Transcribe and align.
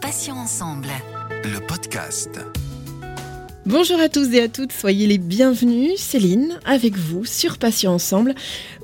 Patients 0.00 0.36
ensemble. 0.36 0.88
Le 1.44 1.64
podcast. 1.64 2.40
Bonjour 3.64 4.00
à 4.00 4.08
tous 4.08 4.34
et 4.34 4.40
à 4.40 4.48
toutes, 4.48 4.72
soyez 4.72 5.06
les 5.06 5.18
bienvenus. 5.18 6.00
Céline, 6.00 6.58
avec 6.64 6.96
vous 6.96 7.24
sur 7.24 7.58
Patients 7.58 7.94
Ensemble, 7.94 8.34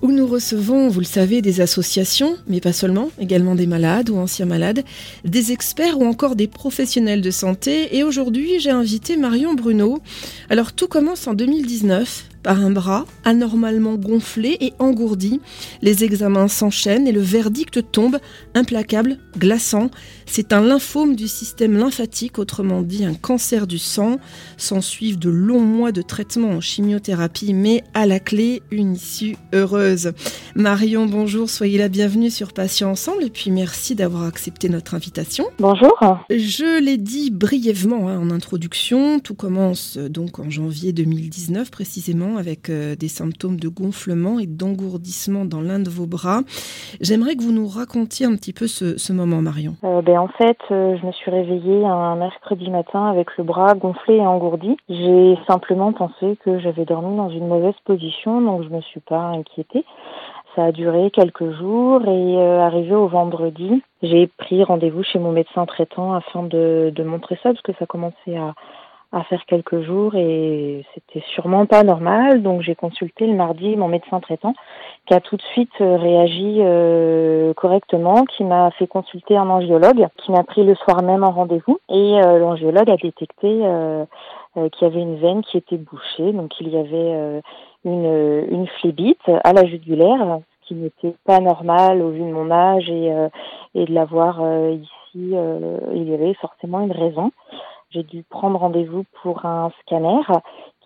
où 0.03 0.13
nous 0.13 0.25
recevons, 0.25 0.89
vous 0.89 1.01
le 1.01 1.07
savez, 1.07 1.43
des 1.43 1.61
associations, 1.61 2.37
mais 2.47 2.61
pas 2.61 2.73
seulement, 2.73 3.11
également 3.19 3.57
des 3.57 3.67
malades 3.67 4.09
ou 4.09 4.17
anciens 4.19 4.47
malades, 4.47 4.85
des 5.25 5.51
experts 5.51 5.99
ou 5.99 6.07
encore 6.07 6.37
des 6.37 6.47
professionnels 6.47 7.23
de 7.23 7.31
santé. 7.33 7.97
Et 7.97 8.05
aujourd'hui, 8.05 8.61
j'ai 8.61 8.71
invité 8.71 9.17
Marion 9.17 9.55
Bruno. 9.55 10.01
Alors 10.49 10.73
tout 10.73 10.87
commence 10.87 11.27
en 11.27 11.35
2019 11.35 12.30
par 12.43 12.61
un 12.61 12.71
bras 12.71 13.07
anormalement 13.25 13.95
gonflé 13.95 14.57
et 14.61 14.73
engourdi. 14.79 15.41
Les 15.83 16.05
examens 16.05 16.49
s'enchaînent 16.49 17.07
et 17.07 17.13
le 17.13 17.21
verdict 17.21 17.91
tombe, 17.93 18.19
implacable, 18.55 19.19
glaçant. 19.39 19.91
C'est 20.33 20.53
un 20.53 20.61
lymphome 20.61 21.17
du 21.17 21.27
système 21.27 21.77
lymphatique, 21.77 22.39
autrement 22.39 22.83
dit 22.83 23.05
un 23.05 23.15
cancer 23.15 23.67
du 23.67 23.79
sang. 23.79 24.19
S'en 24.59 24.81
suivent 24.81 25.19
de 25.19 25.29
longs 25.29 25.59
mois 25.59 25.91
de 25.91 26.03
traitement 26.03 26.51
en 26.51 26.61
chimiothérapie, 26.61 27.53
mais 27.53 27.83
à 27.95 28.07
la 28.07 28.21
clé, 28.21 28.63
une 28.71 28.95
issue 28.95 29.35
heureuse. 29.53 30.13
Marion, 30.55 31.07
bonjour, 31.07 31.51
soyez 31.51 31.79
la 31.79 31.89
bienvenue 31.89 32.31
sur 32.31 32.53
Patients 32.53 32.91
Ensemble 32.91 33.25
et 33.25 33.31
puis 33.31 33.51
merci 33.51 33.97
d'avoir 33.97 34.23
accepté 34.23 34.69
notre 34.69 34.95
invitation. 34.95 35.47
Bonjour. 35.59 35.99
Je 36.31 36.81
l'ai 36.81 36.97
dit 36.97 37.33
brièvement 37.33 38.09
hein, 38.09 38.17
en 38.21 38.31
introduction, 38.31 39.19
tout 39.19 39.35
commence 39.35 39.99
donc 39.99 40.39
en 40.39 40.49
janvier 40.49 40.93
2019 40.93 41.73
précisément 41.73 42.37
avec 42.37 42.71
euh, 42.71 42.95
des 42.95 43.09
symptômes 43.09 43.59
de 43.59 43.67
gonflement 43.67 44.39
et 44.39 44.47
d'engourdissement 44.47 45.45
dans 45.45 45.61
l'un 45.61 45.81
de 45.81 45.91
vos 45.91 46.07
bras. 46.07 46.43
J'aimerais 47.01 47.35
que 47.35 47.43
vous 47.43 47.51
nous 47.53 47.67
racontiez 47.67 48.27
un 48.27 48.37
petit 48.37 48.53
peu 48.53 48.69
ce, 48.69 49.13
moment, 49.13 49.43
Marion. 49.43 49.75
Euh, 49.83 50.01
ben, 50.03 50.20
en 50.21 50.29
fait, 50.29 50.59
euh, 50.71 50.97
je 51.01 51.07
me 51.07 51.13
suis 51.13 51.31
réveillée 51.31 51.85
un 51.85 52.15
mercredi 52.17 52.71
matin 52.71 53.07
avec 53.07 53.37
le 53.37 53.45
bras 53.45 53.75
gonflé 53.75 54.17
et 54.17 54.27
engourdi. 54.27 54.77
J'ai 54.89 55.39
simplement 55.47 55.93
pensé 55.93 56.37
que 56.45 56.59
j'avais 56.59 56.85
dormi 56.85 57.17
dans 57.17 57.31
une 57.31 57.49
mauvaise 57.49 57.75
position, 57.85 58.41
donc 58.41 58.63
je 58.65 58.69
me 58.69 58.81
suis 58.83 59.01
pas 59.01 59.21
inquiétée. 59.21 59.85
Ça 60.55 60.65
a 60.65 60.73
duré 60.73 61.11
quelques 61.11 61.51
jours 61.53 62.03
et 62.07 62.61
arrivé 62.61 62.95
au 62.95 63.07
vendredi, 63.07 63.83
j'ai 64.03 64.27
pris 64.27 64.65
rendez-vous 64.65 65.05
chez 65.05 65.19
mon 65.21 65.31
médecin 65.31 65.65
traitant 65.65 66.13
afin 66.13 66.43
de, 66.43 66.93
de 66.95 67.03
montrer 67.05 67.37
ça 67.37 67.51
parce 67.51 67.63
que 67.63 67.73
ça 67.79 67.87
commençait 67.87 68.37
à, 68.37 68.55
à 69.13 69.25
faire 69.25 69.45
quelques 69.47 69.81
jours 69.83 70.15
et 70.15 70.85
c'était 70.95 71.25
sûrement 71.35 71.67
pas 71.67 71.83
normal. 71.83 72.43
Donc 72.43 72.63
j'ai 72.63 72.75
consulté 72.75 73.27
le 73.27 73.35
mardi 73.35 73.77
mon 73.77 73.89
médecin 73.89 74.21
traitant 74.21 74.55
qui 75.07 75.15
a 75.15 75.21
tout 75.21 75.37
de 75.37 75.43
suite 75.43 75.73
euh, 75.81 75.97
réagi 75.97 76.59
euh, 76.61 77.53
correctement, 77.55 78.25
qui 78.25 78.45
m'a 78.45 78.71
fait 78.73 78.87
consulter 78.87 79.37
un 79.37 79.51
angiologue 79.51 80.07
qui 80.19 80.31
m'a 80.31 80.45
pris 80.45 80.63
le 80.65 80.77
soir 80.77 81.03
même 81.03 81.25
en 81.25 81.33
rendez-vous 81.33 81.79
et 81.89 82.21
euh, 82.23 82.39
l'angiologue 82.39 82.89
a 82.91 82.97
détecté 82.97 83.49
euh, 83.65 84.05
qu'il 84.55 84.83
y 84.83 84.91
avait 84.91 85.01
une 85.01 85.17
veine 85.17 85.43
qui 85.43 85.57
était 85.57 85.77
bouchée, 85.77 86.33
donc 86.33 86.53
il 86.61 86.69
y 86.69 86.77
avait 86.77 87.41
une, 87.85 88.45
une 88.51 88.67
phlébite 88.67 89.31
à 89.45 89.53
la 89.53 89.65
jugulaire, 89.65 90.41
ce 90.63 90.69
qui 90.69 90.75
n'était 90.75 91.15
pas 91.25 91.39
normal 91.39 92.03
au 92.03 92.11
vu 92.11 92.19
de 92.19 92.33
mon 92.33 92.51
âge 92.51 92.91
et, 92.91 93.13
et 93.77 93.85
de 93.85 93.95
l'avoir 93.95 94.41
ici. 94.73 94.91
il 95.15 96.11
y 96.11 96.15
avait 96.15 96.35
forcément 96.35 96.81
une 96.81 96.91
raison 96.91 97.31
j'ai 97.91 98.03
dû 98.05 98.23
prendre 98.23 98.59
rendez-vous 98.59 99.05
pour 99.23 99.45
un 99.45 99.71
scanner 99.81 100.23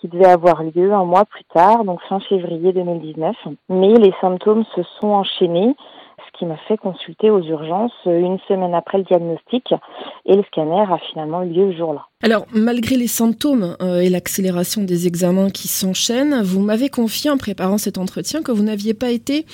qui 0.00 0.08
devait 0.08 0.30
avoir 0.30 0.62
lieu 0.62 0.92
un 0.92 1.04
mois 1.04 1.24
plus 1.24 1.44
tard, 1.44 1.84
donc 1.84 2.00
fin 2.08 2.20
février 2.20 2.72
2019. 2.72 3.36
Mais 3.68 3.94
les 3.94 4.12
symptômes 4.20 4.64
se 4.74 4.82
sont 5.00 5.08
enchaînés 5.08 5.74
qui 6.38 6.46
m'a 6.46 6.56
fait 6.68 6.76
consulter 6.76 7.30
aux 7.30 7.42
urgences 7.42 7.92
une 8.06 8.38
semaine 8.48 8.74
après 8.74 8.98
le 8.98 9.04
diagnostic 9.04 9.72
et 10.26 10.34
le 10.36 10.42
scanner 10.44 10.80
a 10.80 10.98
finalement 11.10 11.42
eu 11.42 11.48
lieu 11.48 11.66
le 11.66 11.76
jour-là. 11.76 12.06
Alors, 12.22 12.46
malgré 12.54 12.96
les 12.96 13.06
symptômes 13.06 13.76
euh, 13.82 14.00
et 14.00 14.08
l'accélération 14.08 14.82
des 14.82 15.06
examens 15.06 15.50
qui 15.50 15.68
s'enchaînent, 15.68 16.40
vous 16.42 16.60
m'avez 16.60 16.88
confié 16.88 17.28
en 17.28 17.36
préparant 17.36 17.76
cet 17.76 17.98
entretien 17.98 18.42
que 18.42 18.50
vous 18.50 18.62
n'aviez 18.62 18.94
pas 18.94 19.10
été 19.10 19.44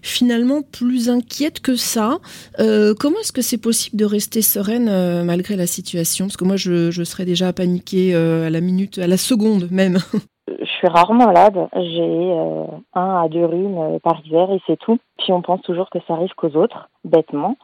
finalement 0.00 0.62
plus 0.62 1.10
inquiète 1.10 1.60
que 1.60 1.76
ça. 1.76 2.18
Euh, 2.60 2.94
comment 2.98 3.18
est-ce 3.20 3.32
que 3.32 3.42
c'est 3.42 3.58
possible 3.58 3.98
de 3.98 4.06
rester 4.06 4.40
sereine 4.40 4.88
euh, 4.88 5.22
malgré 5.22 5.54
la 5.54 5.66
situation? 5.66 6.26
Parce 6.26 6.38
que 6.38 6.44
moi, 6.44 6.56
je 6.56 7.04
serais 7.04 7.26
déjà 7.26 7.52
paniquée 7.52 8.14
à 8.14 8.48
la 8.48 8.60
minute, 8.62 8.98
à 8.98 9.06
la 9.06 9.18
seconde 9.18 9.70
même. 9.70 9.98
Je 10.46 10.64
suis 10.64 10.88
rarement 10.88 11.26
malade. 11.26 11.68
J'ai 11.74 12.32
euh, 12.32 12.64
un 12.94 13.22
à 13.22 13.28
deux 13.28 13.46
rhumes 13.46 13.78
euh, 13.78 13.98
par 13.98 14.20
hiver 14.24 14.50
et 14.50 14.60
c'est 14.66 14.78
tout. 14.78 14.98
Puis 15.18 15.32
on 15.32 15.40
pense 15.40 15.62
toujours 15.62 15.88
que 15.88 15.98
ça 16.06 16.14
arrive 16.14 16.34
qu'aux 16.34 16.56
autres, 16.56 16.90
bêtement. 17.04 17.56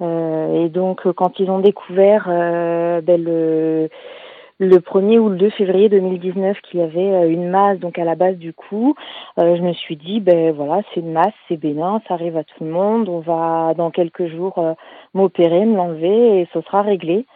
Euh, 0.00 0.64
et 0.64 0.68
donc 0.68 1.10
quand 1.12 1.40
ils 1.40 1.50
ont 1.50 1.58
découvert 1.58 2.26
ben, 2.26 3.22
le 3.22 3.88
le 4.62 4.76
1er 4.76 5.18
ou 5.18 5.30
le 5.30 5.36
2 5.36 5.50
février 5.50 5.88
2019 5.88 6.60
qu'il 6.60 6.80
y 6.80 6.82
avait 6.82 7.30
une 7.30 7.48
masse 7.48 7.78
donc 7.78 7.98
à 7.98 8.04
la 8.04 8.14
base 8.14 8.36
du 8.36 8.52
cou, 8.52 8.94
je 9.38 9.60
me 9.62 9.72
suis 9.72 9.96
dit 9.96 10.20
ben 10.20 10.52
voilà 10.52 10.82
c'est 10.92 11.00
une 11.00 11.12
masse, 11.12 11.32
c'est 11.48 11.56
bénin, 11.56 12.00
ça 12.06 12.14
arrive 12.14 12.36
à 12.36 12.44
tout 12.44 12.64
le 12.64 12.70
monde, 12.70 13.08
on 13.08 13.20
va 13.20 13.72
dans 13.74 13.90
quelques 13.90 14.26
jours 14.26 14.62
m'opérer, 15.14 15.64
me 15.64 15.76
l'enlever 15.76 16.40
et 16.40 16.48
ce 16.52 16.60
sera 16.60 16.82
réglé. 16.82 17.26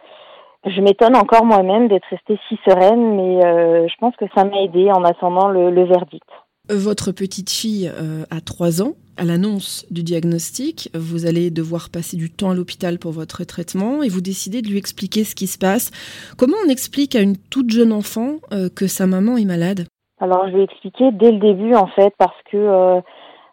Je 0.65 0.81
m'étonne 0.81 1.15
encore 1.15 1.45
moi-même 1.45 1.87
d'être 1.87 2.07
restée 2.09 2.39
si 2.49 2.57
sereine, 2.67 3.15
mais 3.15 3.45
euh, 3.45 3.87
je 3.87 3.93
pense 3.99 4.15
que 4.15 4.25
ça 4.35 4.43
m'a 4.45 4.63
aidé 4.63 4.89
en 4.91 5.03
attendant 5.03 5.47
le, 5.47 5.83
verdict. 5.85 6.27
Votre 6.69 7.11
petite 7.11 7.51
fille 7.51 7.87
euh, 7.87 8.23
a 8.31 8.41
3 8.41 8.81
ans. 8.81 8.93
À 9.17 9.23
l'annonce 9.23 9.85
du 9.91 10.01
diagnostic, 10.01 10.89
vous 10.95 11.27
allez 11.27 11.51
devoir 11.51 11.89
passer 11.89 12.17
du 12.17 12.31
temps 12.31 12.49
à 12.49 12.55
l'hôpital 12.55 12.97
pour 12.97 13.11
votre 13.11 13.43
traitement 13.45 14.01
et 14.01 14.09
vous 14.09 14.21
décidez 14.21 14.61
de 14.63 14.67
lui 14.67 14.77
expliquer 14.77 15.23
ce 15.23 15.35
qui 15.35 15.47
se 15.47 15.59
passe. 15.59 15.91
Comment 16.37 16.57
on 16.65 16.69
explique 16.69 17.15
à 17.15 17.21
une 17.21 17.37
toute 17.37 17.69
jeune 17.69 17.93
enfant 17.93 18.37
euh, 18.51 18.67
que 18.75 18.87
sa 18.87 19.05
maman 19.05 19.37
est 19.37 19.45
malade? 19.45 19.85
Alors 20.19 20.47
je 20.49 20.57
vais 20.57 20.63
expliquer 20.63 21.11
dès 21.11 21.31
le 21.31 21.39
début 21.39 21.75
en 21.75 21.87
fait 21.87 22.13
parce 22.17 22.35
que 22.51 23.01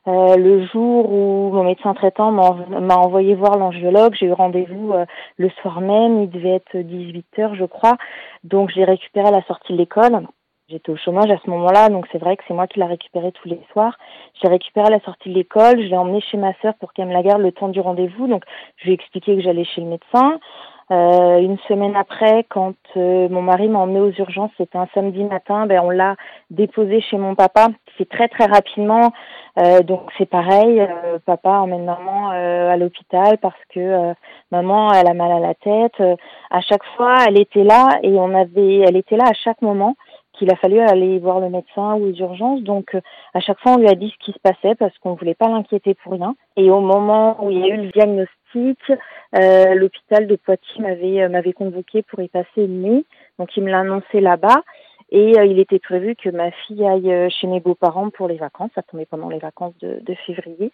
euh, 0.08 0.36
le 0.36 0.66
jour 0.66 1.08
où 1.12 1.50
mon 1.52 1.62
médecin 1.62 1.94
traitant 1.94 2.32
m'a 2.32 2.96
envoyé 2.96 3.36
voir 3.36 3.56
l'angiologue, 3.56 4.14
j'ai 4.18 4.26
eu 4.26 4.32
rendez-vous 4.32 4.92
euh, 4.92 5.06
le 5.36 5.48
soir 5.60 5.80
même, 5.80 6.22
il 6.22 6.30
devait 6.30 6.56
être 6.56 6.76
18 6.76 7.38
heures 7.38 7.54
je 7.54 7.64
crois, 7.64 7.96
donc 8.42 8.70
j'ai 8.70 8.84
récupéré 8.84 9.28
à 9.28 9.30
la 9.30 9.42
sortie 9.44 9.72
de 9.72 9.78
l'école. 9.78 10.26
J'étais 10.68 10.90
au 10.90 10.96
chômage 10.96 11.30
à 11.30 11.38
ce 11.44 11.50
moment-là, 11.50 11.88
donc 11.88 12.06
c'est 12.10 12.18
vrai 12.18 12.36
que 12.36 12.42
c'est 12.48 12.54
moi 12.54 12.66
qui 12.66 12.78
l'a 12.78 12.86
récupéré 12.86 13.30
tous 13.30 13.48
les 13.48 13.60
soirs. 13.72 13.96
J'ai 14.40 14.48
récupéré 14.48 14.86
à 14.86 14.90
la 14.90 15.00
sortie 15.00 15.28
de 15.28 15.34
l'école, 15.34 15.80
je 15.80 15.86
l'ai 15.86 15.96
emmené 15.96 16.20
chez 16.20 16.38
ma 16.38 16.54
sœur 16.62 16.74
pour 16.80 16.92
qu'elle 16.92 17.08
me 17.08 17.12
la 17.12 17.22
garde 17.22 17.42
le 17.42 17.52
temps 17.52 17.68
du 17.68 17.80
rendez-vous, 17.80 18.26
donc 18.26 18.44
je 18.78 18.84
lui 18.84 18.92
ai 18.92 18.94
expliqué 18.94 19.36
que 19.36 19.42
j'allais 19.42 19.64
chez 19.64 19.82
le 19.82 19.88
médecin. 19.88 20.40
Euh, 20.92 21.38
une 21.38 21.56
semaine 21.68 21.96
après, 21.96 22.44
quand 22.50 22.74
euh, 22.98 23.26
mon 23.30 23.40
mari 23.40 23.66
m'a 23.68 23.78
emmené 23.78 24.00
aux 24.00 24.10
urgences, 24.10 24.50
c'était 24.58 24.76
un 24.76 24.88
samedi 24.92 25.24
matin, 25.24 25.66
ben 25.66 25.80
on 25.82 25.88
l'a 25.88 26.16
déposé 26.50 27.00
chez 27.00 27.16
mon 27.16 27.34
papa. 27.34 27.68
C'est 27.96 28.08
très 28.08 28.28
très 28.28 28.44
rapidement, 28.44 29.10
euh, 29.58 29.80
donc 29.80 30.02
c'est 30.18 30.28
pareil. 30.28 30.86
papa 31.24 31.60
emmène 31.60 31.84
maman 31.86 32.30
à 32.30 32.76
l'hôpital 32.76 33.38
parce 33.38 33.58
que 33.74 34.12
maman 34.50 34.92
elle 34.92 35.08
a 35.08 35.14
mal 35.14 35.32
à 35.32 35.40
la 35.40 35.54
tête. 35.54 36.02
à 36.50 36.60
chaque 36.60 36.84
fois, 36.96 37.16
elle 37.26 37.40
était 37.40 37.64
là 37.64 37.98
et 38.02 38.12
on 38.12 38.34
avait, 38.34 38.80
elle 38.80 38.96
était 38.96 39.16
là 39.16 39.24
à 39.30 39.34
chaque 39.34 39.62
moment 39.62 39.94
qu'il 40.32 40.50
a 40.50 40.56
fallu 40.56 40.80
aller 40.80 41.18
voir 41.18 41.40
le 41.40 41.50
médecin 41.50 41.94
ou 41.94 42.08
aux 42.08 42.14
urgences. 42.14 42.62
Donc, 42.62 42.96
à 43.34 43.40
chaque 43.40 43.60
fois, 43.60 43.72
on 43.72 43.78
lui 43.78 43.88
a 43.88 43.94
dit 43.94 44.10
ce 44.10 44.24
qui 44.24 44.32
se 44.32 44.38
passait 44.38 44.74
parce 44.74 44.96
qu'on 44.98 45.14
voulait 45.14 45.34
pas 45.34 45.48
l'inquiéter 45.48 45.94
pour 45.94 46.12
rien. 46.12 46.34
Et 46.56 46.70
au 46.70 46.80
moment 46.80 47.42
où 47.44 47.50
il 47.50 47.58
y 47.58 47.64
a 47.64 47.74
eu 47.74 47.76
le 47.76 47.90
diagnostic, 47.90 48.41
euh, 48.54 49.74
l'hôpital 49.74 50.26
de 50.26 50.36
Poitiers 50.36 50.82
m'avait 50.82 51.22
euh, 51.22 51.28
m'avait 51.28 51.52
convoqué 51.52 52.02
pour 52.02 52.20
y 52.20 52.28
passer 52.28 52.46
une 52.56 52.82
nuit. 52.82 53.06
Donc 53.38 53.56
il 53.56 53.62
me 53.62 53.70
l'a 53.70 53.80
annoncé 53.80 54.20
là-bas. 54.20 54.62
Et 55.10 55.38
euh, 55.38 55.44
il 55.44 55.58
était 55.58 55.78
prévu 55.78 56.16
que 56.16 56.30
ma 56.30 56.50
fille 56.50 56.86
aille 56.86 57.30
chez 57.30 57.46
mes 57.46 57.60
beaux-parents 57.60 58.10
pour 58.10 58.28
les 58.28 58.36
vacances. 58.36 58.70
Ça 58.74 58.82
tombait 58.82 59.04
pendant 59.04 59.28
les 59.28 59.38
vacances 59.38 59.74
de, 59.80 60.14
février. 60.26 60.72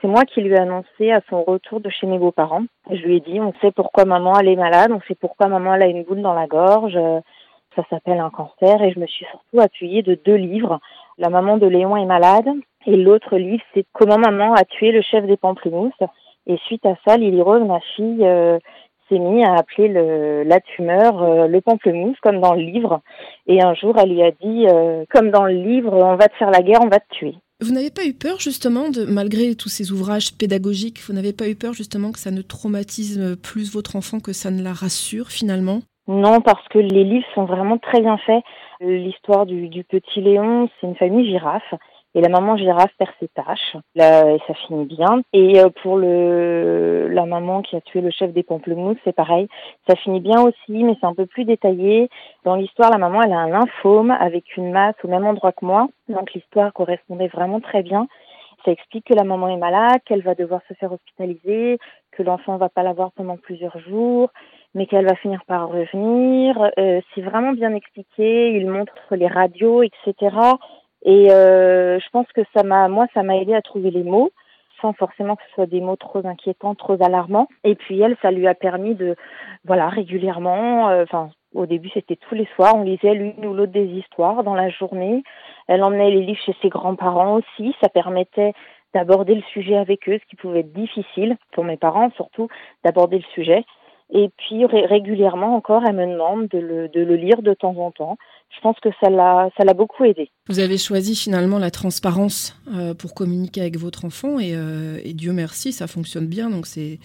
C'est 0.00 0.06
moi 0.06 0.24
qui 0.24 0.40
lui 0.42 0.54
ai 0.54 0.60
annoncé 0.60 1.10
à 1.10 1.20
son 1.28 1.42
retour 1.42 1.80
de 1.80 1.90
chez 1.90 2.06
mes 2.06 2.18
beaux-parents. 2.18 2.62
Je 2.88 3.02
lui 3.02 3.16
ai 3.16 3.20
dit, 3.20 3.40
on 3.40 3.52
sait 3.60 3.72
pourquoi 3.72 4.04
maman 4.04 4.38
elle 4.38 4.48
est 4.48 4.56
malade, 4.56 4.92
on 4.92 5.00
sait 5.08 5.16
pourquoi 5.16 5.48
maman 5.48 5.74
elle 5.74 5.82
a 5.82 5.86
une 5.86 6.04
boule 6.04 6.22
dans 6.22 6.34
la 6.34 6.46
gorge. 6.46 6.98
Ça 7.74 7.82
s'appelle 7.90 8.20
un 8.20 8.30
cancer. 8.30 8.80
Et 8.80 8.92
je 8.92 9.00
me 9.00 9.06
suis 9.06 9.26
surtout 9.26 9.60
appuyée 9.60 10.02
de 10.02 10.14
deux 10.14 10.36
livres. 10.36 10.78
La 11.18 11.28
maman 11.28 11.56
de 11.56 11.66
Léon 11.66 11.96
est 11.96 12.06
malade. 12.06 12.48
Et 12.86 12.96
l'autre 12.96 13.36
livre, 13.36 13.62
c'est 13.74 13.84
Comment 13.92 14.18
maman 14.18 14.54
a 14.54 14.64
tué 14.64 14.92
le 14.92 15.02
chef 15.02 15.26
des 15.26 15.36
pamplemousses. 15.36 15.92
Et 16.50 16.58
suite 16.66 16.84
à 16.84 16.96
ça, 17.06 17.16
Lily 17.16 17.40
Rose, 17.42 17.62
ma 17.64 17.78
fille, 17.94 18.26
euh, 18.26 18.58
s'est 19.08 19.20
mise 19.20 19.44
à 19.46 19.54
appeler 19.54 19.86
le, 19.86 20.42
la 20.42 20.58
tumeur 20.58 21.22
euh, 21.22 21.46
le 21.46 21.60
pamplemousse, 21.60 22.16
comme 22.22 22.40
dans 22.40 22.54
le 22.54 22.62
livre. 22.62 23.02
Et 23.46 23.62
un 23.62 23.72
jour, 23.74 23.94
elle 23.96 24.10
lui 24.10 24.22
a 24.22 24.32
dit, 24.32 24.66
euh, 24.66 25.04
comme 25.10 25.30
dans 25.30 25.44
le 25.44 25.54
livre, 25.54 25.92
on 25.92 26.16
va 26.16 26.26
te 26.26 26.34
faire 26.34 26.50
la 26.50 26.62
guerre, 26.62 26.80
on 26.82 26.88
va 26.88 26.98
te 26.98 27.14
tuer. 27.14 27.36
Vous 27.60 27.72
n'avez 27.72 27.90
pas 27.90 28.04
eu 28.04 28.14
peur 28.14 28.40
justement, 28.40 28.88
de, 28.88 29.04
malgré 29.04 29.54
tous 29.54 29.68
ces 29.68 29.92
ouvrages 29.92 30.36
pédagogiques, 30.36 30.98
vous 31.06 31.12
n'avez 31.12 31.32
pas 31.32 31.48
eu 31.48 31.54
peur 31.54 31.72
justement 31.72 32.10
que 32.10 32.18
ça 32.18 32.32
ne 32.32 32.42
traumatise 32.42 33.38
plus 33.44 33.72
votre 33.72 33.94
enfant, 33.94 34.18
que 34.18 34.32
ça 34.32 34.50
ne 34.50 34.60
la 34.60 34.72
rassure 34.72 35.28
finalement? 35.28 35.82
Non, 36.08 36.40
parce 36.40 36.66
que 36.68 36.78
les 36.78 37.04
livres 37.04 37.26
sont 37.36 37.44
vraiment 37.44 37.78
très 37.78 38.00
bien 38.00 38.18
faits. 38.26 38.42
L'histoire 38.80 39.46
du, 39.46 39.68
du 39.68 39.84
petit 39.84 40.20
Léon, 40.20 40.68
c'est 40.80 40.88
une 40.88 40.96
famille 40.96 41.30
girafe 41.30 41.74
et 42.14 42.20
la 42.20 42.28
maman 42.28 42.56
girafe 42.56 42.92
perd 42.98 43.12
ses 43.20 43.28
tâches. 43.28 43.76
Là, 43.94 44.30
et 44.32 44.38
ça 44.46 44.54
finit 44.54 44.86
bien. 44.86 45.22
Et 45.32 45.60
euh, 45.60 45.68
pour 45.82 45.96
le 45.96 47.08
la 47.10 47.26
maman 47.26 47.62
qui 47.62 47.76
a 47.76 47.80
tué 47.80 48.00
le 48.00 48.10
chef 48.10 48.32
des 48.32 48.42
pamplemousses, 48.42 48.98
c'est 49.04 49.14
pareil. 49.14 49.48
Ça 49.88 49.96
finit 49.96 50.20
bien 50.20 50.40
aussi, 50.42 50.84
mais 50.84 50.96
c'est 51.00 51.06
un 51.06 51.14
peu 51.14 51.26
plus 51.26 51.44
détaillé. 51.44 52.08
Dans 52.44 52.56
l'histoire, 52.56 52.90
la 52.90 52.98
maman, 52.98 53.22
elle 53.22 53.32
a 53.32 53.38
un 53.38 53.48
lymphome 53.48 54.10
avec 54.10 54.56
une 54.56 54.70
masse 54.70 54.96
au 55.04 55.08
même 55.08 55.26
endroit 55.26 55.52
que 55.52 55.64
moi. 55.64 55.88
Donc 56.08 56.32
l'histoire 56.32 56.72
correspondait 56.72 57.28
vraiment 57.28 57.60
très 57.60 57.82
bien. 57.82 58.06
Ça 58.64 58.72
explique 58.72 59.06
que 59.06 59.14
la 59.14 59.24
maman 59.24 59.48
est 59.48 59.56
malade, 59.56 60.00
qu'elle 60.04 60.22
va 60.22 60.34
devoir 60.34 60.60
se 60.68 60.74
faire 60.74 60.92
hospitaliser, 60.92 61.78
que 62.12 62.22
l'enfant 62.22 62.56
va 62.58 62.68
pas 62.68 62.82
l'avoir 62.82 63.10
pendant 63.12 63.38
plusieurs 63.38 63.78
jours, 63.78 64.30
mais 64.74 64.86
qu'elle 64.86 65.06
va 65.06 65.14
finir 65.16 65.42
par 65.46 65.68
revenir. 65.70 66.70
Euh, 66.78 67.00
c'est 67.14 67.22
vraiment 67.22 67.52
bien 67.52 67.74
expliqué. 67.74 68.52
Il 68.52 68.68
montre 68.68 68.92
les 69.12 69.28
radios, 69.28 69.82
etc. 69.82 70.36
Et 71.02 71.30
euh, 71.30 71.98
je 71.98 72.08
pense 72.10 72.26
que 72.34 72.42
ça 72.54 72.62
m'a, 72.62 72.88
moi, 72.88 73.06
ça 73.14 73.22
m'a 73.22 73.36
aidé 73.36 73.54
à 73.54 73.62
trouver 73.62 73.90
les 73.90 74.02
mots 74.02 74.30
sans 74.80 74.92
forcément 74.92 75.36
que 75.36 75.42
ce 75.48 75.54
soit 75.54 75.66
des 75.66 75.80
mots 75.80 75.96
trop 75.96 76.26
inquiétants, 76.26 76.74
trop 76.74 77.02
alarmants. 77.02 77.48
Et 77.64 77.74
puis 77.74 78.00
elle, 78.00 78.16
ça 78.22 78.30
lui 78.30 78.46
a 78.46 78.54
permis 78.54 78.94
de, 78.94 79.16
voilà, 79.64 79.88
régulièrement, 79.88 80.88
euh, 80.88 81.04
enfin, 81.04 81.30
au 81.54 81.66
début 81.66 81.90
c'était 81.92 82.16
tous 82.16 82.34
les 82.34 82.48
soirs, 82.54 82.76
on 82.76 82.82
lisait 82.82 83.14
l'une 83.14 83.44
ou 83.44 83.54
l'autre 83.54 83.72
des 83.72 83.86
histoires 83.86 84.42
dans 84.42 84.54
la 84.54 84.70
journée. 84.70 85.22
Elle 85.68 85.82
emmenait 85.82 86.10
les 86.10 86.22
livres 86.22 86.40
chez 86.44 86.56
ses 86.62 86.68
grands-parents 86.68 87.36
aussi, 87.36 87.74
ça 87.82 87.88
permettait 87.88 88.52
d'aborder 88.94 89.34
le 89.34 89.42
sujet 89.52 89.76
avec 89.76 90.08
eux, 90.08 90.18
ce 90.20 90.28
qui 90.28 90.36
pouvait 90.36 90.60
être 90.60 90.72
difficile 90.72 91.36
pour 91.52 91.64
mes 91.64 91.76
parents 91.76 92.10
surtout, 92.16 92.48
d'aborder 92.84 93.18
le 93.18 93.34
sujet. 93.34 93.64
Et 94.12 94.30
puis 94.36 94.66
régulièrement 94.66 95.54
encore, 95.54 95.84
elle 95.86 95.94
me 95.94 96.06
demande 96.06 96.48
de 96.48 96.58
le, 96.58 96.88
de 96.88 97.00
le 97.00 97.14
lire 97.14 97.42
de 97.42 97.54
temps 97.54 97.76
en 97.76 97.92
temps 97.92 98.16
je 98.54 98.60
pense 98.62 98.76
que 98.80 98.88
ça 99.00 99.08
l'a, 99.08 99.74
beaucoup 99.74 100.04
aidé. 100.04 100.30
Vous 100.48 100.58
avez 100.58 100.76
choisi 100.76 101.14
finalement 101.14 101.58
la 101.58 101.70
transparence 101.70 102.56
euh, 102.74 102.94
pour 102.94 103.14
communiquer 103.14 103.60
avec 103.60 103.78
votre 103.78 104.04
enfant 104.04 104.40
et, 104.40 104.54
euh, 104.54 104.98
et, 105.04 105.12
Dieu 105.12 105.32
merci, 105.32 105.72
ça 105.72 105.86
fonctionne 105.86 106.26
bien. 106.26 106.50
Donc 106.50 106.66
c'est, 106.66 106.98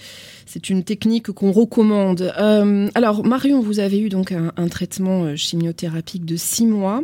une 0.69 0.83
technique 0.83 1.31
qu'on 1.31 1.51
recommande. 1.51 2.33
Euh, 2.37 2.89
alors 2.95 3.23
Marion, 3.23 3.61
vous 3.61 3.79
avez 3.79 3.99
eu 3.99 4.09
donc 4.09 4.31
un, 4.31 4.67
traitement 4.67 5.35
chimiothérapique 5.35 6.25
de 6.25 6.35
six 6.35 6.65
mois 6.65 7.01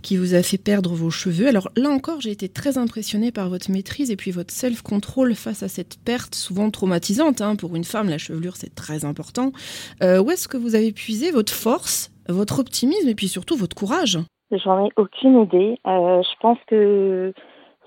qui 0.00 0.16
vous 0.16 0.34
a 0.34 0.42
fait 0.42 0.58
perdre 0.58 0.94
vos 0.94 1.10
cheveux. 1.10 1.46
Alors 1.46 1.70
là 1.76 1.90
encore, 1.90 2.20
j'ai 2.20 2.30
été 2.30 2.48
très 2.48 2.78
impressionnée 2.78 3.30
par 3.30 3.50
votre 3.50 3.70
maîtrise 3.70 4.10
et 4.10 4.16
puis 4.16 4.30
votre 4.30 4.52
self-control 4.52 5.34
face 5.34 5.62
à 5.62 5.68
cette 5.68 5.98
perte 5.98 6.34
souvent 6.34 6.70
traumatisante. 6.70 7.42
Hein. 7.42 7.56
Pour 7.56 7.76
une 7.76 7.84
femme, 7.84 8.08
la 8.08 8.18
chevelure 8.18 8.56
c'est 8.56 8.74
très 8.74 9.04
important. 9.04 9.52
où 10.00 10.30
est-ce 10.30 10.48
que 10.48 10.56
vous 10.56 10.74
avez 10.74 10.92
puisé 10.92 11.30
votre 11.30 11.52
force 11.52 12.11
votre 12.32 12.60
optimisme 12.60 13.08
et 13.08 13.14
puis 13.14 13.28
surtout 13.28 13.56
votre 13.56 13.76
courage 13.76 14.18
J'en 14.52 14.84
ai 14.84 14.90
aucune 14.96 15.40
idée. 15.40 15.78
Euh, 15.86 16.22
je 16.22 16.38
pense 16.40 16.58
que 16.66 17.32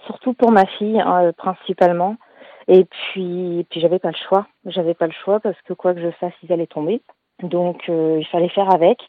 surtout 0.05 0.33
pour 0.33 0.51
ma 0.51 0.65
fille 0.65 0.99
hein, 0.99 1.31
principalement. 1.37 2.15
Et 2.67 2.85
puis, 2.85 3.65
puis 3.69 3.79
j'avais 3.79 3.99
pas 3.99 4.09
le 4.09 4.17
choix. 4.27 4.47
J'avais 4.65 4.95
pas 4.95 5.05
le 5.05 5.13
choix 5.13 5.39
parce 5.39 5.61
que 5.61 5.73
quoi 5.73 5.93
que 5.93 6.01
je 6.01 6.09
fasse, 6.11 6.33
ils 6.41 6.51
allaient 6.51 6.65
tomber. 6.65 7.01
Donc 7.43 7.83
euh, 7.89 8.17
il 8.19 8.25
fallait 8.27 8.49
faire 8.49 8.73
avec. 8.73 8.99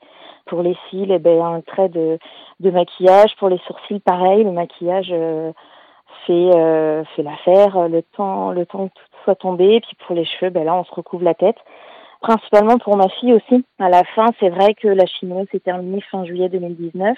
Pour 0.45 0.63
les 0.63 0.77
cils, 0.91 1.11
eh 1.11 1.19
ben, 1.19 1.43
un 1.43 1.61
trait 1.63 1.89
de, 1.89 2.19
de 2.61 2.71
maquillage. 2.71 3.35
Pour 3.39 3.49
les 3.49 3.59
sourcils, 3.67 4.01
pareil. 4.01 4.45
Le 4.45 4.53
maquillage 4.53 5.09
euh, 5.11 5.53
fait, 6.27 6.51
fait 7.17 7.23
l'affaire. 7.23 7.89
Le 7.89 8.03
temps, 8.03 8.51
le 8.51 8.67
temps 8.67 8.89
que 8.89 8.95
tout 8.95 9.25
soit 9.25 9.35
tombé. 9.35 9.77
Et 9.77 9.81
puis 9.81 9.97
pour 10.07 10.15
les 10.15 10.27
cheveux, 10.27 10.51
ben 10.51 10.65
là, 10.65 10.75
on 10.77 10.85
se 10.85 10.95
recouvre 10.95 11.25
la 11.25 11.35
tête 11.35 11.57
principalement 12.21 12.79
pour 12.79 12.97
ma 12.97 13.09
fille 13.09 13.33
aussi. 13.33 13.65
À 13.79 13.89
la 13.89 14.05
fin, 14.05 14.27
c'est 14.41 14.49
vrai 14.49 14.75
que 14.75 14.89
la 14.89 15.07
chimio 15.07 15.45
s'est 15.51 15.61
terminée 15.61 16.01
fin 16.11 16.25
juillet 16.25 16.49
2019 16.49 17.17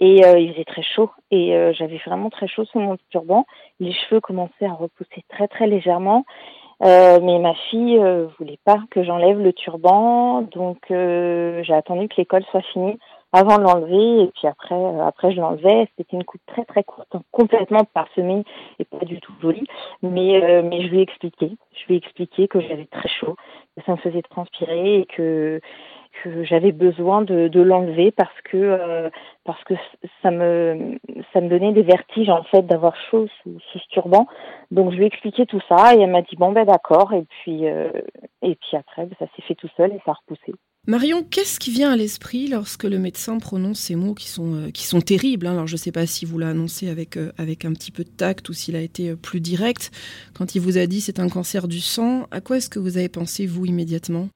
et 0.00 0.24
euh, 0.24 0.38
il 0.38 0.52
faisait 0.52 0.64
très 0.64 0.82
chaud 0.82 1.10
et 1.30 1.54
euh, 1.54 1.72
j'avais 1.74 2.00
vraiment 2.04 2.30
très 2.30 2.48
chaud 2.48 2.64
sous 2.64 2.78
mon 2.78 2.96
turban. 3.10 3.46
Les 3.78 3.92
cheveux 3.92 4.20
commençaient 4.20 4.66
à 4.66 4.72
repousser 4.72 5.24
très 5.28 5.48
très 5.48 5.66
légèrement. 5.66 6.24
Euh, 6.82 7.20
mais 7.22 7.38
ma 7.38 7.54
fille 7.68 8.00
voulait 8.38 8.58
pas 8.64 8.78
que 8.90 9.04
j'enlève 9.04 9.38
le 9.38 9.52
turban, 9.52 10.40
donc 10.40 10.78
j'ai 10.88 11.74
attendu 11.74 12.08
que 12.08 12.16
l'école 12.16 12.44
soit 12.50 12.62
finie 12.72 12.98
avant 13.32 13.58
de 13.58 13.62
l'enlever 13.62 14.22
et 14.24 14.30
puis 14.34 14.48
après 14.48 14.74
euh, 14.74 15.04
après 15.06 15.32
je 15.32 15.40
l'enlevais. 15.40 15.88
C'était 15.96 16.16
une 16.16 16.24
coupe 16.24 16.40
très 16.46 16.64
très 16.64 16.84
courte 16.84 17.14
complètement 17.30 17.84
parsemée 17.84 18.44
et 18.78 18.84
pas 18.84 19.04
du 19.04 19.20
tout 19.20 19.32
jolie. 19.40 19.66
Mais 20.02 20.42
euh, 20.42 20.62
mais 20.62 20.82
je 20.82 20.88
lui 20.88 20.98
ai 20.98 21.02
expliqué. 21.02 21.52
Je 21.72 21.86
lui 21.86 21.94
ai 21.94 21.98
expliqué 21.98 22.48
que 22.48 22.60
j'avais 22.60 22.86
très 22.86 23.08
chaud 23.08 23.36
que 23.76 23.84
ça 23.84 23.92
me 23.92 23.98
faisait 23.98 24.22
transpirer 24.22 25.00
et 25.00 25.06
que 25.06 25.60
que 26.22 26.44
j'avais 26.44 26.72
besoin 26.72 27.22
de, 27.22 27.48
de 27.48 27.60
l'enlever 27.60 28.10
parce 28.10 28.40
que 28.44 28.56
euh, 28.56 29.10
parce 29.44 29.62
que 29.64 29.74
ça 30.22 30.30
me 30.30 30.98
ça 31.32 31.40
me 31.40 31.48
donnait 31.48 31.72
des 31.72 31.82
vertiges 31.82 32.30
en 32.30 32.44
fait 32.44 32.62
d'avoir 32.66 32.94
chaud 33.10 33.26
sous, 33.42 33.58
sous, 33.72 33.78
ce 33.78 33.88
turban. 33.88 34.26
Donc 34.70 34.92
je 34.92 34.96
lui 34.96 35.04
ai 35.04 35.06
expliqué 35.06 35.46
tout 35.46 35.60
ça 35.68 35.94
et 35.94 36.00
elle 36.00 36.10
m'a 36.10 36.22
dit 36.22 36.36
bon 36.36 36.52
ben 36.52 36.64
d'accord. 36.64 37.12
Et 37.12 37.24
puis 37.42 37.64
et 37.64 38.54
puis 38.54 38.76
après 38.76 39.08
ça 39.18 39.26
s'est 39.36 39.42
fait 39.42 39.54
tout 39.54 39.70
seul 39.76 39.92
et 39.92 40.00
ça 40.04 40.12
a 40.12 40.14
repoussé. 40.14 40.54
Marion, 40.86 41.22
qu'est-ce 41.22 41.60
qui 41.60 41.70
vient 41.70 41.92
à 41.92 41.96
l'esprit 41.96 42.48
lorsque 42.48 42.84
le 42.84 42.98
médecin 42.98 43.38
prononce 43.38 43.78
ces 43.80 43.96
mots 43.96 44.14
qui 44.14 44.28
sont, 44.28 44.54
euh, 44.54 44.70
qui 44.70 44.86
sont 44.86 45.02
terribles 45.02 45.46
hein? 45.46 45.52
Alors 45.52 45.66
je 45.66 45.74
ne 45.74 45.78
sais 45.78 45.92
pas 45.92 46.06
si 46.06 46.24
vous 46.24 46.38
l'avez 46.38 46.52
annoncé 46.52 46.88
avec, 46.88 47.18
euh, 47.18 47.32
avec 47.36 47.66
un 47.66 47.74
petit 47.74 47.90
peu 47.90 48.02
de 48.02 48.08
tact 48.08 48.48
ou 48.48 48.54
s'il 48.54 48.76
a 48.76 48.80
été 48.80 49.10
euh, 49.10 49.16
plus 49.16 49.42
direct. 49.42 49.90
Quand 50.34 50.54
il 50.54 50.62
vous 50.62 50.78
a 50.78 50.86
dit 50.86 51.02
c'est 51.02 51.20
un 51.20 51.28
cancer 51.28 51.68
du 51.68 51.80
sang, 51.80 52.26
à 52.30 52.40
quoi 52.40 52.56
est-ce 52.56 52.70
que 52.70 52.78
vous 52.78 52.96
avez 52.96 53.10
pensé 53.10 53.44
vous 53.44 53.66
immédiatement? 53.66 54.28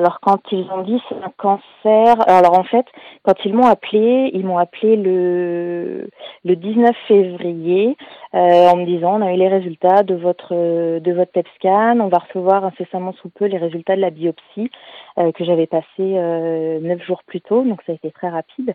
Alors 0.00 0.18
quand 0.20 0.40
ils 0.50 0.66
ont 0.72 0.80
dit 0.80 0.98
c'est 1.10 1.22
un 1.22 1.32
cancer, 1.36 2.16
alors 2.26 2.58
en 2.58 2.64
fait 2.64 2.86
quand 3.22 3.34
ils 3.44 3.52
m'ont 3.52 3.66
appelé, 3.66 4.30
ils 4.32 4.46
m'ont 4.46 4.56
appelé 4.56 4.96
le 4.96 6.08
le 6.42 6.56
19 6.56 6.96
février 7.06 7.98
euh, 8.34 8.38
en 8.70 8.76
me 8.76 8.86
disant 8.86 9.20
on 9.20 9.26
a 9.26 9.34
eu 9.34 9.36
les 9.36 9.48
résultats 9.48 10.02
de 10.02 10.14
votre 10.14 10.54
de 10.54 11.12
votre 11.12 11.32
PET 11.32 11.44
scan, 11.56 12.00
on 12.00 12.08
va 12.08 12.16
recevoir 12.16 12.64
incessamment 12.64 13.12
sous 13.20 13.28
peu 13.28 13.44
les 13.44 13.58
résultats 13.58 13.94
de 13.94 14.00
la 14.00 14.08
biopsie 14.08 14.70
euh, 15.18 15.32
que 15.32 15.44
j'avais 15.44 15.66
passé 15.66 15.84
euh, 16.00 16.80
neuf 16.80 17.02
jours 17.02 17.22
plus 17.26 17.42
tôt, 17.42 17.62
donc 17.62 17.82
ça 17.84 17.92
a 17.92 17.94
été 17.94 18.10
très 18.10 18.30
rapide. 18.30 18.72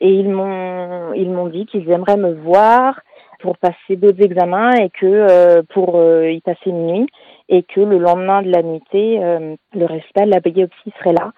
Et 0.00 0.12
ils 0.12 0.28
m'ont 0.28 1.12
ils 1.14 1.28
m'ont 1.30 1.48
dit 1.48 1.66
qu'ils 1.66 1.90
aimeraient 1.90 2.16
me 2.16 2.34
voir 2.34 3.00
pour 3.38 3.58
passer 3.58 3.96
d'autres 3.96 4.22
examens 4.22 4.72
et 4.72 4.90
que 4.90 5.06
euh, 5.06 5.62
pour 5.74 5.96
euh, 5.96 6.30
y 6.30 6.40
passer 6.40 6.66
une 6.66 6.86
nuit 6.86 7.06
et 7.48 7.62
que 7.62 7.80
le 7.80 7.98
lendemain 7.98 8.42
de 8.42 8.50
la 8.50 8.62
nuitée, 8.62 9.22
euh, 9.22 9.56
le 9.74 9.86
résultat 9.86 10.24
de 10.24 10.30
la 10.30 10.40
biopsie 10.40 10.92
serait 10.98 11.12
là. 11.14 11.32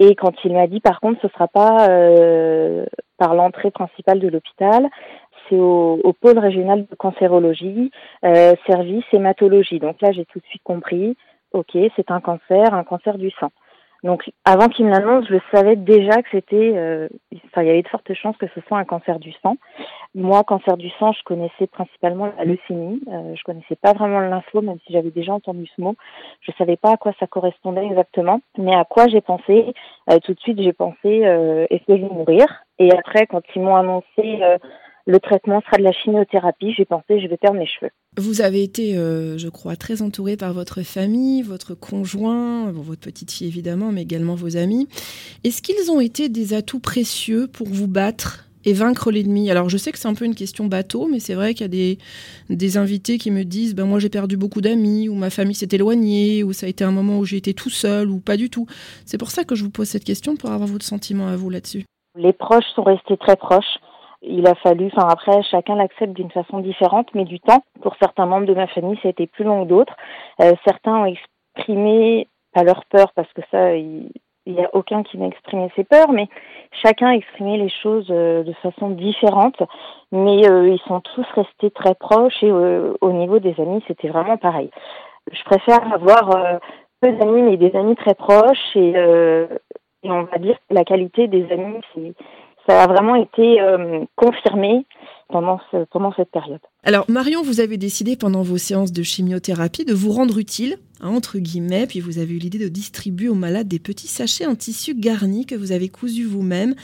Et 0.00 0.14
quand 0.14 0.32
il 0.44 0.52
m'a 0.52 0.66
dit 0.66 0.80
par 0.80 1.00
contre 1.00 1.20
ce 1.22 1.28
sera 1.28 1.48
pas 1.48 1.88
par 3.16 3.34
l'entrée 3.34 3.72
principale 3.72 4.20
de 4.20 4.28
l'hôpital, 4.28 4.88
c'est 5.48 5.56
au, 5.56 5.98
au, 6.04 6.12
pôle 6.12 6.38
régional 6.38 6.86
de 6.86 6.94
cancérologie, 6.94 7.90
service 8.22 9.04
hématologie. 9.12 9.80
Donc 9.80 10.00
là 10.00 10.12
j'ai 10.12 10.24
tout 10.26 10.38
de 10.38 10.44
suite 10.44 10.62
compris, 10.62 11.16
ok 11.52 11.76
c'est 11.96 12.12
un 12.12 12.20
cancer, 12.20 12.72
un 12.72 12.84
cancer 12.84 13.18
du 13.18 13.30
sang. 13.40 13.50
Donc, 14.04 14.30
avant 14.44 14.68
qu'il 14.68 14.86
me 14.86 14.90
l'annonce, 14.90 15.26
je 15.28 15.36
savais 15.52 15.76
déjà 15.76 16.22
que 16.22 16.28
c'était, 16.30 16.72
euh, 16.76 17.08
enfin, 17.46 17.62
il 17.62 17.66
y 17.66 17.70
avait 17.70 17.82
de 17.82 17.88
fortes 17.88 18.14
chances 18.14 18.36
que 18.36 18.46
ce 18.54 18.60
soit 18.68 18.78
un 18.78 18.84
cancer 18.84 19.18
du 19.18 19.32
sang. 19.42 19.56
Moi, 20.14 20.42
cancer 20.44 20.76
du 20.76 20.88
sang, 20.98 21.12
je 21.12 21.22
connaissais 21.24 21.66
principalement 21.66 22.30
la 22.38 22.44
leucémie. 22.44 23.00
Euh, 23.08 23.34
je 23.34 23.42
connaissais 23.42 23.76
pas 23.76 23.92
vraiment 23.92 24.20
le 24.20 24.30
lympho, 24.30 24.62
même 24.62 24.78
si 24.86 24.92
j'avais 24.92 25.10
déjà 25.10 25.32
entendu 25.32 25.66
ce 25.74 25.80
mot. 25.80 25.96
Je 26.42 26.52
savais 26.58 26.76
pas 26.76 26.92
à 26.92 26.96
quoi 26.96 27.12
ça 27.18 27.26
correspondait 27.26 27.84
exactement, 27.84 28.40
mais 28.56 28.74
à 28.74 28.84
quoi 28.84 29.08
j'ai 29.08 29.20
pensé? 29.20 29.74
Euh, 30.10 30.18
tout 30.24 30.34
de 30.34 30.40
suite, 30.40 30.60
j'ai 30.62 30.72
pensé, 30.72 31.26
euh, 31.26 31.66
est-ce 31.70 31.88
mourir? 32.12 32.46
Et 32.78 32.92
après, 32.92 33.26
quand 33.26 33.42
ils 33.54 33.62
m'ont 33.62 33.76
annoncé 33.76 34.04
euh, 34.18 34.58
le 35.08 35.20
traitement 35.20 35.62
sera 35.62 35.78
de 35.78 35.82
la 35.82 35.92
chimiothérapie. 35.92 36.74
J'ai 36.76 36.84
pensé, 36.84 37.18
je 37.18 37.26
vais 37.26 37.38
perdre 37.38 37.58
mes 37.58 37.66
cheveux. 37.66 37.90
Vous 38.18 38.42
avez 38.42 38.62
été, 38.62 38.96
euh, 38.98 39.38
je 39.38 39.48
crois, 39.48 39.74
très 39.74 40.02
entouré 40.02 40.36
par 40.36 40.52
votre 40.52 40.82
famille, 40.82 41.40
votre 41.40 41.74
conjoint, 41.74 42.70
votre 42.72 43.00
petite 43.00 43.32
fille 43.32 43.46
évidemment, 43.46 43.90
mais 43.90 44.02
également 44.02 44.34
vos 44.34 44.58
amis. 44.58 44.86
Est-ce 45.44 45.62
qu'ils 45.62 45.90
ont 45.90 46.00
été 46.00 46.28
des 46.28 46.52
atouts 46.52 46.78
précieux 46.78 47.48
pour 47.48 47.68
vous 47.68 47.88
battre 47.88 48.50
et 48.66 48.74
vaincre 48.74 49.10
l'ennemi? 49.10 49.50
Alors 49.50 49.70
je 49.70 49.78
sais 49.78 49.92
que 49.92 49.98
c'est 49.98 50.08
un 50.08 50.14
peu 50.14 50.26
une 50.26 50.34
question 50.34 50.66
bateau, 50.66 51.08
mais 51.10 51.20
c'est 51.20 51.34
vrai 51.34 51.54
qu'il 51.54 51.62
y 51.62 51.64
a 51.64 51.68
des, 51.68 51.98
des 52.50 52.76
invités 52.76 53.16
qui 53.16 53.30
me 53.30 53.44
disent 53.44 53.74
ben 53.74 53.86
moi 53.86 54.00
j'ai 54.00 54.10
perdu 54.10 54.36
beaucoup 54.36 54.60
d'amis, 54.60 55.08
ou 55.08 55.14
ma 55.14 55.30
famille 55.30 55.54
s'est 55.54 55.68
éloignée, 55.72 56.44
ou 56.44 56.52
ça 56.52 56.66
a 56.66 56.68
été 56.68 56.84
un 56.84 56.92
moment 56.92 57.18
où 57.18 57.24
j'ai 57.24 57.38
été 57.38 57.54
tout 57.54 57.70
seul, 57.70 58.10
ou 58.10 58.20
pas 58.20 58.36
du 58.36 58.50
tout. 58.50 58.66
C'est 59.06 59.16
pour 59.16 59.30
ça 59.30 59.44
que 59.44 59.54
je 59.54 59.64
vous 59.64 59.70
pose 59.70 59.88
cette 59.88 60.04
question, 60.04 60.36
pour 60.36 60.50
avoir 60.50 60.68
votre 60.68 60.84
sentiment 60.84 61.28
à 61.28 61.36
vous 61.36 61.48
là-dessus. 61.48 61.84
Les 62.14 62.34
proches 62.34 62.66
sont 62.74 62.82
restés 62.82 63.16
très 63.16 63.36
proches. 63.36 63.78
Il 64.22 64.46
a 64.48 64.54
fallu, 64.56 64.90
enfin 64.92 65.08
après, 65.08 65.42
chacun 65.44 65.76
l'accepte 65.76 66.12
d'une 66.12 66.30
façon 66.30 66.58
différente, 66.58 67.08
mais 67.14 67.24
du 67.24 67.38
temps. 67.38 67.62
Pour 67.82 67.94
certains 68.00 68.26
membres 68.26 68.46
de 68.46 68.54
ma 68.54 68.66
famille, 68.66 68.98
ça 69.02 69.08
a 69.08 69.10
été 69.10 69.26
plus 69.26 69.44
long 69.44 69.64
que 69.64 69.68
d'autres. 69.68 69.94
Euh, 70.40 70.52
certains 70.66 70.96
ont 70.96 71.14
exprimé, 71.56 72.26
pas 72.52 72.64
leur 72.64 72.84
peur, 72.86 73.12
parce 73.14 73.32
que 73.32 73.42
ça, 73.52 73.76
il 73.76 74.10
n'y 74.46 74.64
a 74.64 74.70
aucun 74.72 75.04
qui 75.04 75.18
n'a 75.18 75.28
exprimé 75.28 75.70
ses 75.76 75.84
peurs, 75.84 76.10
mais 76.10 76.26
chacun 76.82 77.08
a 77.08 77.14
exprimé 77.14 77.58
les 77.58 77.68
choses 77.68 78.08
euh, 78.10 78.42
de 78.42 78.52
façon 78.54 78.90
différente. 78.90 79.62
Mais 80.10 80.48
euh, 80.48 80.68
ils 80.68 80.80
sont 80.88 81.00
tous 81.00 81.26
restés 81.36 81.70
très 81.70 81.94
proches 81.94 82.42
et 82.42 82.50
au 82.50 83.12
niveau 83.12 83.38
des 83.38 83.54
amis, 83.60 83.84
c'était 83.86 84.08
vraiment 84.08 84.36
pareil. 84.36 84.70
Je 85.30 85.44
préfère 85.44 85.92
avoir 85.92 86.58
peu 87.00 87.12
d'amis, 87.12 87.42
mais 87.42 87.56
des 87.56 87.76
amis 87.76 87.94
très 87.94 88.14
proches 88.14 88.74
et, 88.74 88.94
et 90.02 90.10
on 90.10 90.22
va 90.22 90.38
dire 90.38 90.56
que 90.68 90.74
la 90.74 90.84
qualité 90.84 91.28
des 91.28 91.50
amis, 91.52 91.80
c'est 91.94 92.14
ça 92.68 92.82
a 92.82 92.86
vraiment 92.86 93.14
été 93.14 93.58
confirmé 94.16 94.84
pendant, 95.28 95.60
cette 96.16 96.30
période. 96.30 96.60
Alors 96.84 97.04
Marion, 97.08 97.42
vous 97.42 97.60
avez 97.60 97.76
décidé 97.76 98.16
pendant 98.16 98.42
vos 98.42 98.58
séances 98.58 98.92
de 98.92 99.02
chimiothérapie 99.02 99.84
de 99.84 99.94
vous 99.94 100.12
rendre 100.12 100.38
utile 100.38 100.78
entre 101.02 101.38
guillemets, 101.38 101.86
puis 101.86 102.00
vous 102.00 102.18
avez 102.18 102.34
eu 102.34 102.38
l'idée 102.38 102.58
de 102.58 102.68
distribuer 102.68 103.28
aux 103.28 103.34
malades 103.34 103.68
des 103.68 103.78
petits 103.78 104.08
sachets 104.08 104.46
en 104.46 104.56
tissu 104.56 104.94
garni 104.94 105.46
que 105.46 105.54
vous 105.54 105.72
avez 105.72 105.88
cousu 105.88 106.24
vous-même. 106.24 106.74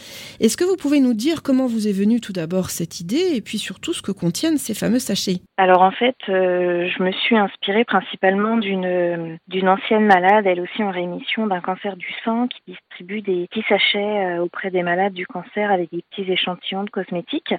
Est-ce 0.41 0.57
que 0.57 0.65
vous 0.65 0.77
pouvez 0.77 1.01
nous 1.01 1.15
dire 1.15 1.43
comment 1.43 1.67
vous 1.67 1.89
est 1.89 1.93
venue 1.93 2.21
tout 2.21 2.33
d'abord 2.33 2.71
cette 2.71 3.01
idée 3.01 3.33
et 3.35 3.41
puis 3.41 3.59
surtout 3.59 3.93
ce 3.93 4.03
que 4.03 4.13
contiennent 4.13 4.59
ces 4.59 4.75
fameux 4.75 4.99
sachets? 4.99 5.41
Alors 5.57 5.83
en 5.83 5.93
fait, 5.93 6.17
euh, 6.29 6.89
je 6.89 7.03
me 7.03 7.13
suis 7.13 7.37
inspirée 7.37 7.85
principalement 7.85 8.57
d'une 8.57 9.39
d'une 9.47 9.69
ancienne 9.69 10.05
malade, 10.05 10.47
elle 10.47 10.61
aussi 10.61 10.83
en 10.83 10.91
rémission 10.91 11.47
d'un 11.47 11.61
cancer 11.61 11.97
du 11.97 12.13
sang, 12.25 12.49
qui 12.49 12.61
distribue 12.67 13.21
des 13.21 13.47
petits 13.47 13.65
sachets 13.69 13.99
euh, 13.99 14.43
auprès 14.43 14.71
des 14.71 14.83
malades 14.83 15.13
du 15.13 15.27
cancer 15.27 15.71
avec 15.71 15.93
des 15.93 16.03
petits 16.11 16.31
échantillons 16.31 16.83
de 16.83 16.91
cosmétiques. 16.91 17.55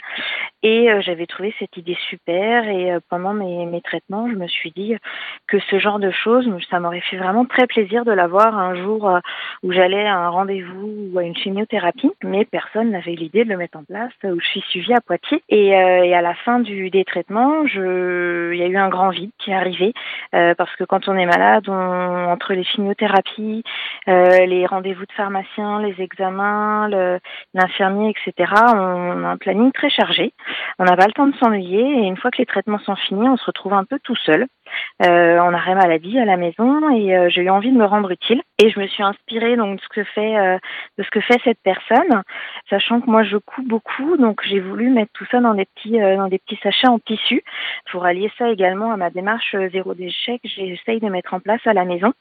Et 0.61 0.91
euh, 0.91 0.99
j'avais 1.01 1.25
trouvé 1.25 1.55
cette 1.57 1.77
idée 1.77 1.97
super 2.09 2.67
et 2.67 2.97
pendant 3.09 3.33
mes, 3.33 3.65
mes 3.65 3.81
traitements, 3.81 4.29
je 4.29 4.35
me 4.35 4.47
suis 4.47 4.71
dit 4.71 4.95
que 5.47 5.59
ce 5.59 5.79
genre 5.79 5.99
de 5.99 6.11
choses 6.11 6.49
ça 6.69 6.79
m'aurait 6.79 7.01
fait 7.01 7.17
vraiment 7.17 7.45
très 7.45 7.67
plaisir 7.67 8.05
de 8.05 8.11
l'avoir 8.11 8.57
un 8.57 8.75
jour 8.75 9.09
euh, 9.09 9.19
où 9.63 9.71
j'allais 9.71 10.05
à 10.05 10.17
un 10.17 10.29
rendez-vous 10.29 11.11
ou 11.11 11.19
à 11.19 11.23
une 11.23 11.35
chimiothérapie, 11.35 12.11
mais 12.23 12.45
personne 12.45 12.91
n'avait 12.91 13.15
l'idée 13.15 13.43
de 13.43 13.49
le 13.49 13.57
mettre 13.57 13.77
en 13.77 13.83
place, 13.83 14.11
où 14.23 14.39
je 14.39 14.47
suis 14.47 14.61
suivie 14.69 14.93
à 14.93 15.01
Poitiers. 15.01 15.43
Et, 15.49 15.75
euh, 15.75 16.15
à 16.15 16.21
la 16.21 16.33
fin 16.33 16.59
du, 16.59 16.89
des 16.89 17.03
traitements, 17.03 17.67
je, 17.67 17.79
il 17.85 18.57
y 18.57 18.63
a 18.63 18.67
eu 18.67 18.77
un 18.77 18.89
grand 18.89 19.09
vide 19.09 19.31
qui 19.39 19.51
est 19.51 19.55
arrivé, 19.55 19.93
euh, 20.33 20.55
parce 20.55 20.75
que 20.75 20.83
quand 20.83 21.07
on 21.07 21.15
est 21.15 21.25
malade, 21.25 21.69
entre 21.69 22.53
les 22.53 22.63
chimiothérapies, 22.63 23.63
les 24.07 24.65
rendez-vous 24.65 25.05
de 25.05 25.11
pharmaciens, 25.13 25.81
les 25.81 26.01
examens, 26.01 26.89
l'infirmier, 27.53 28.11
etc., 28.11 28.51
on 28.73 29.23
a 29.23 29.29
un 29.29 29.37
planning 29.37 29.71
très 29.71 29.89
chargé. 29.89 30.33
On 30.79 30.85
n'a 30.85 30.95
pas 30.95 31.07
le 31.07 31.13
temps 31.13 31.27
de 31.27 31.35
s'ennuyer 31.37 31.81
et 31.81 32.07
une 32.07 32.17
fois 32.17 32.31
que 32.31 32.37
les 32.37 32.45
traitements 32.45 32.79
sont 32.79 32.95
finis, 32.95 33.27
on 33.29 33.37
se 33.37 33.45
retrouve 33.45 33.73
un 33.73 33.85
peu 33.85 33.99
tout 34.03 34.15
seul, 34.15 34.47
en 35.01 35.53
arrêt 35.53 35.75
maladie 35.75 36.17
à 36.19 36.25
la 36.25 36.37
maison 36.37 36.89
et 36.89 37.15
euh, 37.15 37.29
j'ai 37.29 37.41
eu 37.41 37.49
envie 37.49 37.71
de 37.71 37.77
me 37.77 37.85
rendre 37.85 38.11
utile 38.11 38.41
et 38.59 38.69
je 38.69 38.79
me 38.79 38.87
suis 38.87 39.03
inspirée 39.03 39.55
donc 39.55 39.77
de 39.77 39.81
ce 39.81 39.89
que 39.89 40.03
fait 40.03 40.37
euh, 40.37 40.57
de 40.97 41.03
ce 41.03 41.09
que 41.09 41.21
fait 41.21 41.39
cette 41.43 41.59
personne, 41.63 42.23
sachant 42.69 43.01
que 43.01 43.09
moi 43.09 43.23
je 43.23 43.37
couds 43.37 43.63
beaucoup 43.63 44.17
donc 44.17 44.41
j'ai 44.43 44.59
voulu 44.59 44.89
mettre 44.89 45.11
tout 45.13 45.25
ça 45.31 45.39
dans 45.39 45.53
des 45.53 45.65
petits 45.65 46.01
euh, 46.01 46.17
dans 46.17 46.27
des 46.27 46.39
petits 46.39 46.59
sachets 46.61 46.87
en 46.87 46.99
tissu 46.99 47.43
pour 47.91 48.05
allier 48.05 48.31
ça 48.37 48.49
également 48.49 48.91
à 48.91 48.97
ma 48.97 49.09
démarche 49.09 49.55
zéro 49.71 49.93
déchet 49.93 50.39
que 50.39 50.47
j'essaye 50.47 50.99
de 50.99 51.09
mettre 51.09 51.33
en 51.33 51.39
place 51.39 51.65
à 51.65 51.73
la 51.73 51.85
maison. 51.85 52.13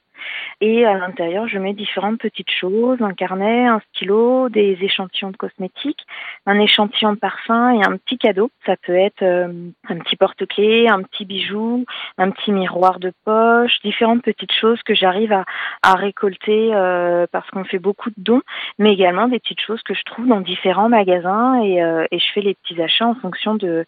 Et 0.61 0.85
à 0.85 0.95
l'intérieur, 0.95 1.49
je 1.49 1.59
mets 1.59 1.75
différentes 1.75 2.19
petites 2.19 2.51
choses, 2.51 3.01
un 3.01 3.13
carnet, 3.13 3.67
un 3.67 3.81
stylo, 3.91 4.49
des 4.49 4.79
échantillons 4.81 5.31
de 5.31 5.37
cosmétiques, 5.37 6.07
un 6.47 6.59
échantillon 6.59 7.13
de 7.13 7.19
parfum 7.19 7.71
et 7.71 7.85
un 7.85 7.97
petit 7.97 8.19
cadeau. 8.19 8.51
Ça 8.67 8.77
peut 8.77 8.95
être 8.95 9.23
euh, 9.23 9.49
un 9.89 9.99
petit 9.99 10.17
porte-clés, 10.17 10.89
un 10.89 11.03
petit 11.03 11.25
bijou, 11.25 11.85
un 12.19 12.31
petit 12.31 12.53
miroir 12.53 13.01
de 13.01 13.13
poche, 13.25 13.73
différentes 13.85 14.23
petites 14.23 14.53
choses 14.53 14.81
que 14.83 14.95
j'arrive 14.95 15.33
à, 15.33 15.95
récolter 15.95 16.71
euh, 16.75 17.27
parce 17.31 17.49
qu'on 17.51 17.65
fait 17.65 17.79
beaucoup 17.79 18.11
de 18.11 18.17
dons, 18.19 18.43
mais 18.79 18.93
également 18.93 19.29
des 19.29 19.39
petites 19.39 19.61
choses 19.61 19.81
que 19.83 19.95
je 19.95 20.03
trouve 20.05 20.27
dans 20.27 20.41
différents 20.41 20.89
magasins 20.89 21.63
et, 21.63 21.83
euh, 21.83 22.07
et 22.11 22.19
je 22.19 22.25
fais 22.35 22.41
les 22.41 22.55
petits 22.55 22.81
achats 22.83 23.07
en 23.07 23.15
fonction 23.15 23.55
de, 23.55 23.87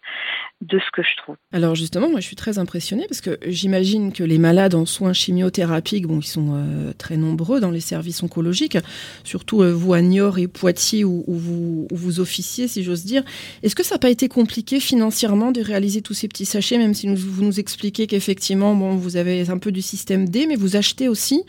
de 0.61 0.79
ce 0.79 0.91
que 0.91 1.03
je 1.03 1.15
trouve. 1.17 1.35
Alors 1.53 1.75
justement, 1.75 2.09
moi 2.09 2.19
je 2.19 2.25
suis 2.25 2.35
très 2.35 2.59
impressionnée 2.59 3.05
parce 3.07 3.21
que 3.21 3.37
j'imagine 3.45 4.13
que 4.13 4.23
les 4.23 4.37
malades 4.37 4.75
en 4.75 4.85
soins 4.85 5.13
chimiothérapiques, 5.13 6.07
bon, 6.07 6.21
sont 6.27 6.53
euh, 6.53 6.93
très 6.97 7.17
nombreux 7.17 7.59
dans 7.59 7.71
les 7.71 7.79
services 7.79 8.21
oncologiques, 8.23 8.77
surtout 9.23 9.61
euh, 9.61 9.71
vous 9.71 9.93
à 9.93 10.01
Niort 10.01 10.37
et 10.37 10.47
Poitiers 10.47 11.03
où, 11.03 11.23
vous, 11.27 11.87
vous, 11.91 12.19
officiez, 12.19 12.67
si 12.67 12.83
j'ose 12.83 13.05
dire. 13.05 13.23
Est-ce 13.63 13.75
que 13.75 13.83
ça 13.83 13.95
n'a 13.95 13.99
pas 13.99 14.09
été 14.09 14.27
compliqué 14.27 14.79
financièrement 14.79 15.51
de 15.51 15.61
réaliser 15.61 16.01
tous 16.01 16.13
ces 16.13 16.27
petits 16.27 16.45
sachets, 16.45 16.77
même 16.77 16.93
si 16.93 17.07
vous 17.07 17.43
nous 17.43 17.59
expliquez 17.59 18.07
qu'effectivement, 18.07 18.75
bon, 18.75 18.95
vous 18.95 19.17
avez 19.17 19.49
un 19.49 19.57
peu 19.57 19.71
du 19.71 19.81
système 19.81 20.29
D, 20.29 20.45
mais 20.47 20.55
vous 20.55 20.75
achetez 20.75 21.07
aussi, 21.07 21.43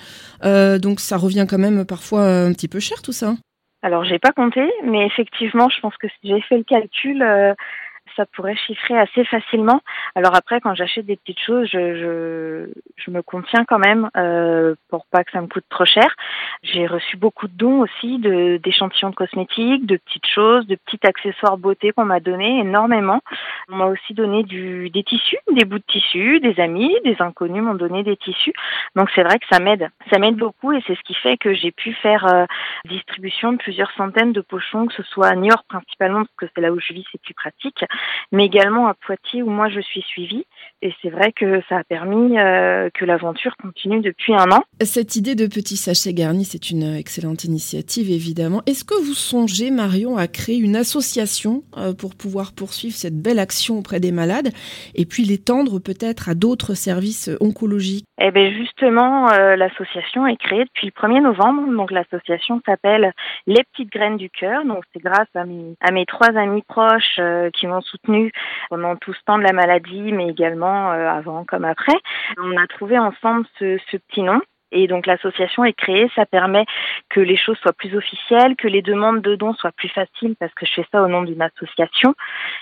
euh, 0.45 0.79
donc 0.79 1.01
ça 1.01 1.17
revient 1.17 1.47
quand 1.49 1.59
même 1.59 1.85
parfois 1.85 2.25
un 2.25 2.53
petit 2.53 2.69
peu 2.69 2.81
cher 2.81 3.03
tout 3.03 3.13
ça. 3.13 3.35
Alors 3.83 4.05
j'ai 4.05 4.19
pas 4.19 4.33
compté, 4.33 4.63
mais 4.85 5.07
effectivement, 5.07 5.69
je 5.69 5.81
pense 5.81 5.97
que 5.99 6.09
j'ai 6.25 6.41
fait 6.43 6.59
le 6.59 6.65
calcul 6.65 7.23
ça 8.19 8.27
pourrait 8.27 8.57
chiffrer 8.57 8.99
assez 8.99 9.25
facilement. 9.25 9.81
Alors 10.17 10.35
après, 10.35 10.61
quand 10.61 10.75
j'achète 10.75 11.07
des 11.07 11.17
petites 11.17 11.41
choses, 11.41 11.69
je, 11.73 12.67
je, 12.97 13.11
me 13.11 13.23
contiens 13.23 13.65
quand 13.65 13.79
même 13.79 14.11
euh, 14.17 14.75
pour 14.91 15.07
pas 15.07 15.25
que 15.25 15.31
ça 15.31 15.41
me 15.41 15.47
coûte 15.47 15.65
trop 15.71 15.87
cher. 15.87 16.15
J'ai 16.63 16.87
reçu 16.87 17.17
beaucoup 17.17 17.47
de 17.47 17.57
dons 17.57 17.81
aussi, 17.81 18.19
de 18.19 18.59
d'échantillons 18.59 19.11
de 19.11 19.15
cosmétiques, 19.15 19.87
de 19.87 19.97
petites 19.97 20.27
choses, 20.27 20.67
de 20.67 20.75
petits 20.75 21.07
accessoires 21.07 21.57
beauté 21.57 21.93
qu'on 21.93 22.05
m'a 22.05 22.21
donné 22.21 22.59
énormément. 22.61 23.21
On 23.71 23.77
m'a 23.77 23.87
aussi 23.87 24.15
donné 24.15 24.43
du, 24.43 24.91
des 24.91 25.05
tissus, 25.05 25.39
des 25.53 25.65
bouts 25.65 25.79
de 25.79 25.85
tissus, 25.87 26.41
des 26.41 26.61
amis, 26.61 26.95
des 27.05 27.17
inconnus 27.21 27.63
m'ont 27.63 27.75
donné 27.75 28.03
des 28.03 28.17
tissus. 28.17 28.53
Donc 28.97 29.09
c'est 29.15 29.23
vrai 29.23 29.39
que 29.39 29.47
ça 29.51 29.61
m'aide, 29.61 29.89
ça 30.11 30.19
m'aide 30.19 30.37
beaucoup 30.37 30.73
et 30.73 30.83
c'est 30.87 30.97
ce 30.97 31.03
qui 31.03 31.15
fait 31.15 31.37
que 31.37 31.55
j'ai 31.55 31.71
pu 31.71 31.95
faire 31.95 32.27
euh, 32.27 32.45
distribution 32.87 33.53
de 33.53 33.59
plusieurs 33.59 33.93
centaines 33.93 34.33
de 34.33 34.41
pochons, 34.41 34.87
que 34.87 34.95
ce 34.95 35.03
soit 35.05 35.29
à 35.29 35.37
Niort 35.37 35.65
principalement 35.69 36.25
parce 36.25 36.37
que 36.37 36.47
c'est 36.55 36.61
là 36.61 36.73
où 36.73 36.81
je 36.81 36.93
vis, 36.93 37.05
c'est 37.13 37.23
plus 37.23 37.35
pratique, 37.35 37.85
mais 38.33 38.47
également 38.47 38.89
à 38.89 38.95
Poitiers 38.95 39.43
où 39.43 39.51
moi 39.51 39.69
je 39.69 39.81
suis 39.81 40.03
suivie. 40.03 40.45
Et 40.81 40.93
c'est 41.03 41.11
vrai 41.11 41.33
que 41.33 41.61
ça 41.69 41.79
a 41.79 41.85
permis 41.85 42.39
euh, 42.39 42.89
que 42.95 43.05
l'aventure 43.05 43.57
continue 43.61 44.01
depuis 44.01 44.33
un 44.33 44.51
an. 44.53 44.63
Cette 44.81 45.17
idée 45.17 45.35
de 45.35 45.47
petits 45.47 45.77
sachets 45.77 46.15
garnis, 46.15 46.45
c'est 46.45 46.71
une 46.71 46.95
excellente 46.95 47.43
initiative 47.43 48.13
évidemment. 48.13 48.63
Est-ce 48.67 48.85
que 48.85 48.95
vous 48.95 49.15
songez, 49.15 49.73
Marion, 49.73 50.17
à 50.17 50.29
créer 50.29 50.57
une 50.57 50.77
association 50.77 51.65
euh, 51.77 51.95
pour 51.95 52.15
pouvoir 52.15 52.53
poursuivre 52.53 52.95
cette 52.95 53.21
belle 53.21 53.41
action 53.41 53.79
auprès 53.79 53.99
des 53.99 54.13
malades 54.13 54.51
et 54.95 55.05
puis 55.05 55.25
l'étendre 55.25 55.81
peut-être 55.81 56.29
à 56.29 56.35
d'autres 56.35 56.75
services 56.75 57.29
oncologiques? 57.41 58.05
Eh 58.21 58.31
bien 58.31 58.53
justement, 58.53 59.31
euh, 59.33 59.57
l'association 59.57 60.29
est 60.29 60.37
créée 60.37 60.65
depuis 60.65 60.87
le 60.87 60.93
1er 60.93 61.23
novembre. 61.23 61.73
Donc 61.77 61.91
l'association 61.91 62.61
s'appelle 62.65 63.13
Les 63.49 63.65
Petites 63.73 63.91
Graines 63.91 64.17
du 64.17 64.31
Cœur. 64.31 64.65
Donc 64.65 64.85
c'est 64.93 65.03
grâce 65.03 65.29
à 65.35 65.45
mes, 65.45 65.75
à 65.81 65.91
mes 65.91 66.07
trois 66.07 66.37
amis 66.37 66.63
proches 66.69 67.21
qui 67.55 67.67
m'ont 67.67 67.81
soutenu 67.81 67.98
pendant 68.71 68.97
tout 68.97 69.13
ce 69.13 69.23
temps 69.25 69.39
de 69.39 69.45
la 69.45 69.53
maladie, 69.53 70.13
mais 70.13 70.29
également 70.29 70.93
euh, 70.93 71.09
avant 71.09 71.45
comme 71.45 71.65
après. 71.65 71.97
On 72.39 72.57
a 72.57 72.67
trouvé 72.67 72.99
ensemble 72.99 73.47
ce, 73.59 73.79
ce 73.91 73.97
petit 73.97 74.23
nom 74.23 74.41
et 74.71 74.87
donc 74.87 75.07
l'association 75.07 75.65
est 75.65 75.73
créée, 75.73 76.11
ça 76.15 76.27
permet 76.27 76.67
que 77.09 77.21
les 77.21 77.37
choses 77.37 77.57
soient 77.59 77.73
plus 77.73 77.97
officielles, 77.97 78.55
que 78.57 78.69
les 78.69 78.83
demandes 78.83 79.23
de 79.23 79.35
dons 79.35 79.55
soient 79.55 79.73
plus 79.73 79.89
faciles 79.89 80.37
parce 80.39 80.53
que 80.55 80.67
je 80.67 80.73
fais 80.75 80.87
ça 80.93 81.03
au 81.03 81.09
nom 81.09 81.23
d'une 81.23 81.41
association. 81.41 82.15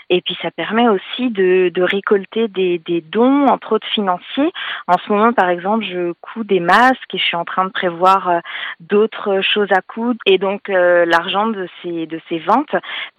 Et 0.08 0.20
puis 0.20 0.36
ça 0.40 0.50
permet 0.50 0.88
aussi 0.88 1.30
de, 1.30 1.72
récolter 1.82 2.48
des, 2.48 2.78
des, 2.78 3.00
dons, 3.00 3.46
entre 3.46 3.72
autres 3.72 3.88
financiers. 3.88 4.52
En 4.86 4.98
ce 4.98 5.12
moment, 5.12 5.32
par 5.32 5.48
exemple, 5.48 5.84
je 5.84 6.12
couds 6.20 6.44
des 6.44 6.60
masques 6.60 7.14
et 7.14 7.18
je 7.18 7.24
suis 7.24 7.36
en 7.36 7.44
train 7.44 7.64
de 7.64 7.70
prévoir 7.70 8.28
euh, 8.28 8.38
d'autres 8.80 9.40
choses 9.40 9.72
à 9.72 9.82
coudre. 9.82 10.18
Et 10.26 10.38
donc 10.38 10.70
euh, 10.70 11.04
l'argent 11.06 11.48
de 11.48 11.68
ces, 11.82 12.06
de 12.06 12.20
ces 12.28 12.38
ventes 12.38 12.74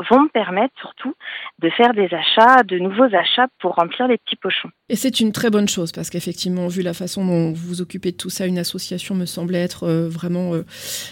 vont 0.09 0.21
me 0.21 0.29
permettre 0.29 0.73
surtout 0.79 1.13
de 1.59 1.69
faire 1.69 1.93
des 1.93 2.09
achats, 2.13 2.63
de 2.63 2.79
nouveaux 2.79 3.13
achats 3.13 3.47
pour 3.59 3.75
remplir 3.75 4.07
les 4.07 4.17
petits 4.17 4.37
pochons. 4.37 4.69
Et 4.89 4.95
c'est 4.95 5.19
une 5.19 5.33
très 5.33 5.49
bonne 5.49 5.67
chose 5.67 5.91
parce 5.91 6.09
qu'effectivement, 6.09 6.67
vu 6.67 6.81
la 6.81 6.93
façon 6.93 7.25
dont 7.25 7.51
vous 7.51 7.67
vous 7.67 7.81
occupez 7.81 8.11
de 8.11 8.17
tout 8.17 8.29
ça, 8.29 8.45
une 8.45 8.57
association 8.57 8.76
me 9.15 9.25
semblait 9.25 9.61
être 9.61 9.83
euh, 9.83 10.07
vraiment 10.07 10.53
euh, 10.53 10.63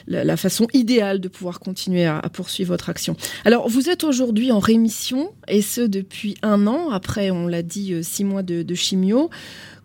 la, 0.08 0.38
façon 0.38 0.68
idéale 0.74 1.20
de 1.20 1.28
pouvoir 1.28 1.60
continuer 1.60 2.06
à, 2.06 2.22
poursuivre 2.34 2.70
votre 2.70 2.90
action. 2.90 3.16
Alors, 3.46 3.68
vous 3.70 3.90
êtes 3.90 4.04
aujourd'hui 4.04 4.52
en 4.52 4.60
rémission 4.60 5.30
et 5.48 5.62
ce 5.62 5.82
depuis 5.82 6.36
un 6.42 6.68
an, 6.68 6.90
après, 6.92 7.32
on 7.32 7.48
l'a 7.48 7.62
dit, 7.62 7.94
euh, 7.94 8.02
six 8.02 8.24
mois 8.24 8.44
de, 8.44 8.64
de 8.64 8.76
chimio. 8.76 9.30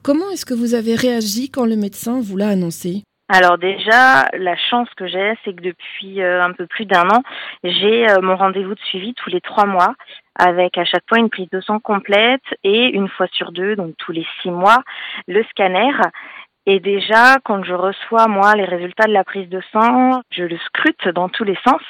Comment 0.03 0.31
est-ce 0.31 0.47
que 0.47 0.55
vous 0.55 0.75
avez 0.75 0.95
réagi 0.95 1.51
quand 1.51 1.67
le 1.67 1.77
médecin 1.77 2.21
vous 2.21 2.37
l'a 2.37 2.49
annoncé? 2.49 3.03
Alors 3.29 3.59
déjà, 3.59 4.29
la 4.37 4.57
chance 4.57 4.89
que 4.97 5.07
j'ai, 5.07 5.35
c'est 5.45 5.55
que 5.55 5.63
depuis 5.63 6.21
un 6.21 6.53
peu 6.53 6.67
plus 6.67 6.85
d'un 6.85 7.09
an, 7.11 7.23
j'ai 7.63 8.05
mon 8.21 8.35
rendez-vous 8.35 8.75
de 8.75 8.81
suivi 8.81 9.15
tous 9.15 9.31
les 9.31 9.41
trois 9.41 9.67
mois 9.67 9.95
avec 10.41 10.79
à 10.79 10.85
chaque 10.85 11.05
fois 11.09 11.19
une 11.19 11.29
prise 11.29 11.51
de 11.51 11.61
sang 11.61 11.81
complète 11.81 12.43
et 12.65 12.87
une 12.87 13.09
fois 13.09 13.27
sur 13.33 13.53
deux, 13.53 13.77
donc 13.77 13.95
tous 13.99 14.13
les 14.13 14.27
six 14.41 14.51
mois, 14.51 14.79
le 15.29 15.45
scanner. 15.51 15.93
Et 16.67 16.79
déjà, 16.79 17.39
quand 17.43 17.65
je 17.65 17.73
reçois, 17.73 18.29
moi, 18.29 18.55
les 18.55 18.65
résultats 18.65 19.07
de 19.07 19.13
la 19.13 19.25
prise 19.25 19.49
de 19.49 19.63
sang, 19.73 20.21
je 20.31 20.45
le 20.45 20.59
scrute 20.59 21.09
dans 21.09 21.31
tous 21.31 21.45
les 21.45 21.57
sens 21.67 21.81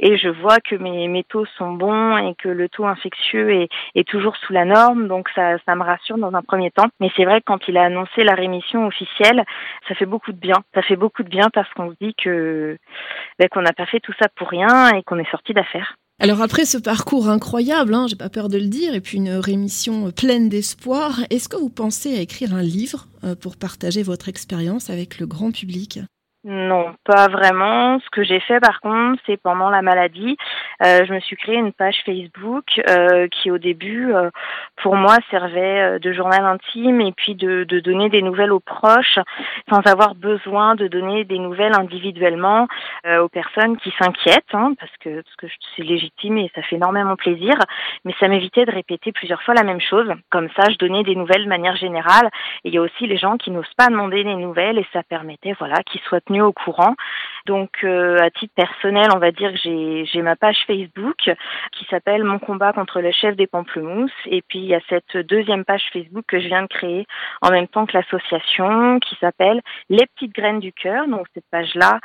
et 0.00 0.16
je 0.16 0.28
vois 0.28 0.58
que 0.58 0.74
mes, 0.74 1.24
taux 1.28 1.46
sont 1.56 1.72
bons 1.72 2.16
et 2.16 2.34
que 2.34 2.48
le 2.48 2.68
taux 2.68 2.86
infectieux 2.86 3.50
est, 3.50 3.68
est 3.94 4.08
toujours 4.08 4.36
sous 4.36 4.52
la 4.52 4.64
norme. 4.64 5.06
Donc, 5.06 5.28
ça, 5.36 5.58
ça 5.64 5.76
me 5.76 5.84
rassure 5.84 6.18
dans 6.18 6.34
un 6.34 6.42
premier 6.42 6.72
temps. 6.72 6.88
Mais 7.00 7.10
c'est 7.16 7.24
vrai 7.24 7.40
que 7.40 7.46
quand 7.46 7.68
il 7.68 7.76
a 7.76 7.84
annoncé 7.84 8.24
la 8.24 8.34
rémission 8.34 8.86
officielle, 8.86 9.44
ça 9.86 9.94
fait 9.94 10.06
beaucoup 10.06 10.32
de 10.32 10.38
bien. 10.38 10.56
Ça 10.74 10.82
fait 10.82 10.96
beaucoup 10.96 11.22
de 11.22 11.28
bien 11.28 11.48
parce 11.54 11.72
qu'on 11.74 11.90
se 11.90 11.96
dit 12.00 12.14
que, 12.14 12.76
ben, 13.38 13.48
qu'on 13.48 13.62
n'a 13.62 13.72
pas 13.72 13.86
fait 13.86 14.00
tout 14.00 14.14
ça 14.20 14.28
pour 14.34 14.48
rien 14.48 14.96
et 14.96 15.04
qu'on 15.04 15.18
est 15.18 15.30
sorti 15.30 15.54
d'affaires. 15.54 15.94
Alors 16.20 16.42
après 16.42 16.64
ce 16.64 16.78
parcours 16.78 17.28
incroyable, 17.28 17.94
hein, 17.94 18.08
j'ai 18.08 18.16
pas 18.16 18.28
peur 18.28 18.48
de 18.48 18.58
le 18.58 18.66
dire, 18.66 18.92
et 18.92 19.00
puis 19.00 19.18
une 19.18 19.30
rémission 19.30 20.10
pleine 20.10 20.48
d'espoir, 20.48 21.20
est-ce 21.30 21.48
que 21.48 21.56
vous 21.56 21.68
pensez 21.68 22.16
à 22.16 22.20
écrire 22.20 22.54
un 22.54 22.62
livre 22.62 23.06
euh, 23.22 23.36
pour 23.36 23.56
partager 23.56 24.02
votre 24.02 24.28
expérience 24.28 24.90
avec 24.90 25.20
le 25.20 25.26
grand 25.26 25.52
public? 25.52 26.00
Non, 26.44 26.94
pas 27.04 27.26
vraiment. 27.26 27.98
Ce 27.98 28.08
que 28.10 28.22
j'ai 28.22 28.38
fait 28.38 28.60
par 28.60 28.80
contre, 28.80 29.20
c'est 29.26 29.36
pendant 29.36 29.70
la 29.70 29.82
maladie, 29.82 30.36
euh, 30.84 31.04
je 31.04 31.12
me 31.12 31.18
suis 31.18 31.34
créé 31.34 31.56
une 31.56 31.72
page 31.72 32.00
Facebook 32.06 32.80
euh, 32.88 33.26
qui 33.26 33.50
au 33.50 33.58
début, 33.58 34.14
euh, 34.14 34.30
pour 34.76 34.94
moi, 34.94 35.16
servait 35.32 35.98
de 35.98 36.12
journal 36.12 36.44
intime 36.44 37.00
et 37.00 37.10
puis 37.10 37.34
de, 37.34 37.64
donner 37.80 38.08
des 38.08 38.22
nouvelles 38.22 38.52
aux 38.52 38.60
proches 38.60 39.18
sans 39.68 39.80
avoir 39.90 40.14
besoin 40.14 40.76
de 40.76 40.86
donner 40.86 41.24
des 41.24 41.40
nouvelles 41.40 41.74
individuellement 41.74 42.68
aux 43.04 43.28
personnes 43.28 43.76
qui 43.78 43.92
s'inquiètent, 43.98 44.54
hein, 44.54 44.74
parce 44.78 44.96
que 45.00 45.22
parce 45.22 45.36
que 45.36 45.46
c'est 45.74 45.82
légitime 45.82 46.38
et 46.38 46.50
ça 46.54 46.62
fait 46.62 46.76
énormément 46.76 47.16
plaisir. 47.16 47.54
Mais 48.04 48.14
ça 48.20 48.28
m'évitait 48.28 48.64
de 48.64 48.70
répéter 48.70 49.10
plusieurs 49.10 49.42
fois 49.42 49.54
la 49.54 49.64
même 49.64 49.80
chose. 49.80 50.08
Comme 50.30 50.48
ça, 50.56 50.70
je 50.70 50.76
donnais 50.76 51.02
des 51.02 51.16
nouvelles 51.16 51.44
de 51.44 51.48
manière 51.48 51.76
générale. 51.76 52.28
Et 52.64 52.68
il 52.68 52.74
y 52.74 52.78
a 52.78 52.82
aussi 52.82 53.06
les 53.06 53.16
gens 53.16 53.36
qui 53.36 53.50
n'osent 53.50 53.74
pas 53.76 53.88
demander 53.88 54.22
des 54.22 54.36
nouvelles 54.36 54.78
et 54.78 54.86
ça 54.92 55.02
permettait, 55.02 55.54
voilà, 55.58 55.82
qu'ils 55.82 56.00
soient 56.02 56.20
au 56.36 56.52
courant. 56.52 56.94
Donc, 57.46 57.70
euh, 57.84 58.18
à 58.20 58.30
titre 58.30 58.54
personnel, 58.54 59.08
on 59.14 59.18
va 59.18 59.30
dire 59.30 59.52
que 59.52 60.04
j'ai 60.04 60.22
ma 60.22 60.36
page 60.36 60.58
Facebook 60.66 61.30
qui 61.72 61.84
s'appelle 61.90 62.24
Mon 62.24 62.38
combat 62.38 62.72
contre 62.72 63.00
le 63.00 63.12
chef 63.12 63.36
des 63.36 63.46
pamplemousses. 63.46 64.10
Et 64.26 64.42
puis, 64.42 64.58
il 64.60 64.66
y 64.66 64.74
a 64.74 64.80
cette 64.88 65.16
deuxième 65.26 65.64
page 65.64 65.82
Facebook 65.92 66.24
que 66.26 66.40
je 66.40 66.48
viens 66.48 66.62
de 66.62 66.68
créer 66.68 67.06
en 67.42 67.50
même 67.50 67.68
temps 67.68 67.86
que 67.86 67.96
l'association 67.96 68.98
qui 69.00 69.16
s'appelle 69.20 69.60
Les 69.88 70.06
petites 70.06 70.34
graines 70.34 70.60
du 70.60 70.72
cœur. 70.72 71.06
Donc, 71.08 71.26
cette 71.34 71.46
page-là, 71.50 72.00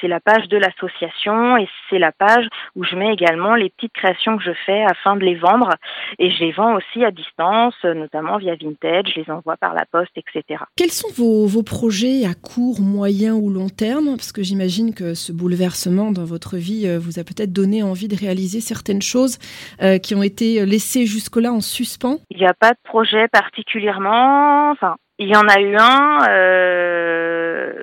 c'est 0.00 0.08
la 0.08 0.20
page 0.20 0.48
de 0.48 0.56
l'association 0.56 1.56
et 1.56 1.68
c'est 1.88 1.98
la 1.98 2.12
page 2.12 2.48
où 2.74 2.84
je 2.84 2.96
mets 2.96 3.12
également 3.12 3.54
les 3.54 3.70
petites 3.70 3.92
créations 3.92 4.36
que 4.36 4.44
je 4.44 4.52
fais 4.64 4.84
afin 4.84 5.16
de 5.16 5.24
les 5.24 5.34
vendre. 5.34 5.70
Et 6.18 6.30
je 6.30 6.40
les 6.40 6.52
vends 6.52 6.76
aussi 6.76 7.04
à 7.04 7.10
distance, 7.10 7.74
notamment 7.84 8.38
via 8.38 8.54
Vintage. 8.54 9.12
Je 9.14 9.20
les 9.20 9.30
envoie 9.30 9.56
par 9.56 9.74
la 9.74 9.84
poste, 9.86 10.16
etc. 10.16 10.62
Quels 10.76 10.90
sont 10.90 11.08
vos 11.16 11.62
projets 11.62 12.24
à 12.24 12.34
court, 12.34 12.80
moyen 12.80 13.34
ou 13.34 13.50
long 13.50 13.68
terme? 13.68 14.16
Parce 14.16 14.32
que 14.32 14.42
j'imagine 14.42 14.85
que 14.94 15.14
ce 15.14 15.32
bouleversement 15.32 16.10
dans 16.10 16.24
votre 16.24 16.56
vie 16.56 16.86
euh, 16.86 16.98
vous 16.98 17.18
a 17.18 17.24
peut-être 17.24 17.52
donné 17.52 17.82
envie 17.82 18.08
de 18.08 18.16
réaliser 18.16 18.60
certaines 18.60 19.02
choses 19.02 19.38
euh, 19.82 19.98
qui 19.98 20.14
ont 20.14 20.22
été 20.22 20.64
laissées 20.66 21.06
jusque-là 21.06 21.52
en 21.52 21.60
suspens? 21.60 22.18
Il 22.30 22.38
n'y 22.38 22.46
a 22.46 22.54
pas 22.54 22.72
de 22.72 22.78
projet 22.84 23.28
particulièrement. 23.28 24.70
Enfin, 24.70 24.96
il 25.18 25.28
y 25.28 25.36
en 25.36 25.48
a 25.48 25.60
eu 25.60 25.76
un. 25.76 26.28
Euh, 26.28 27.80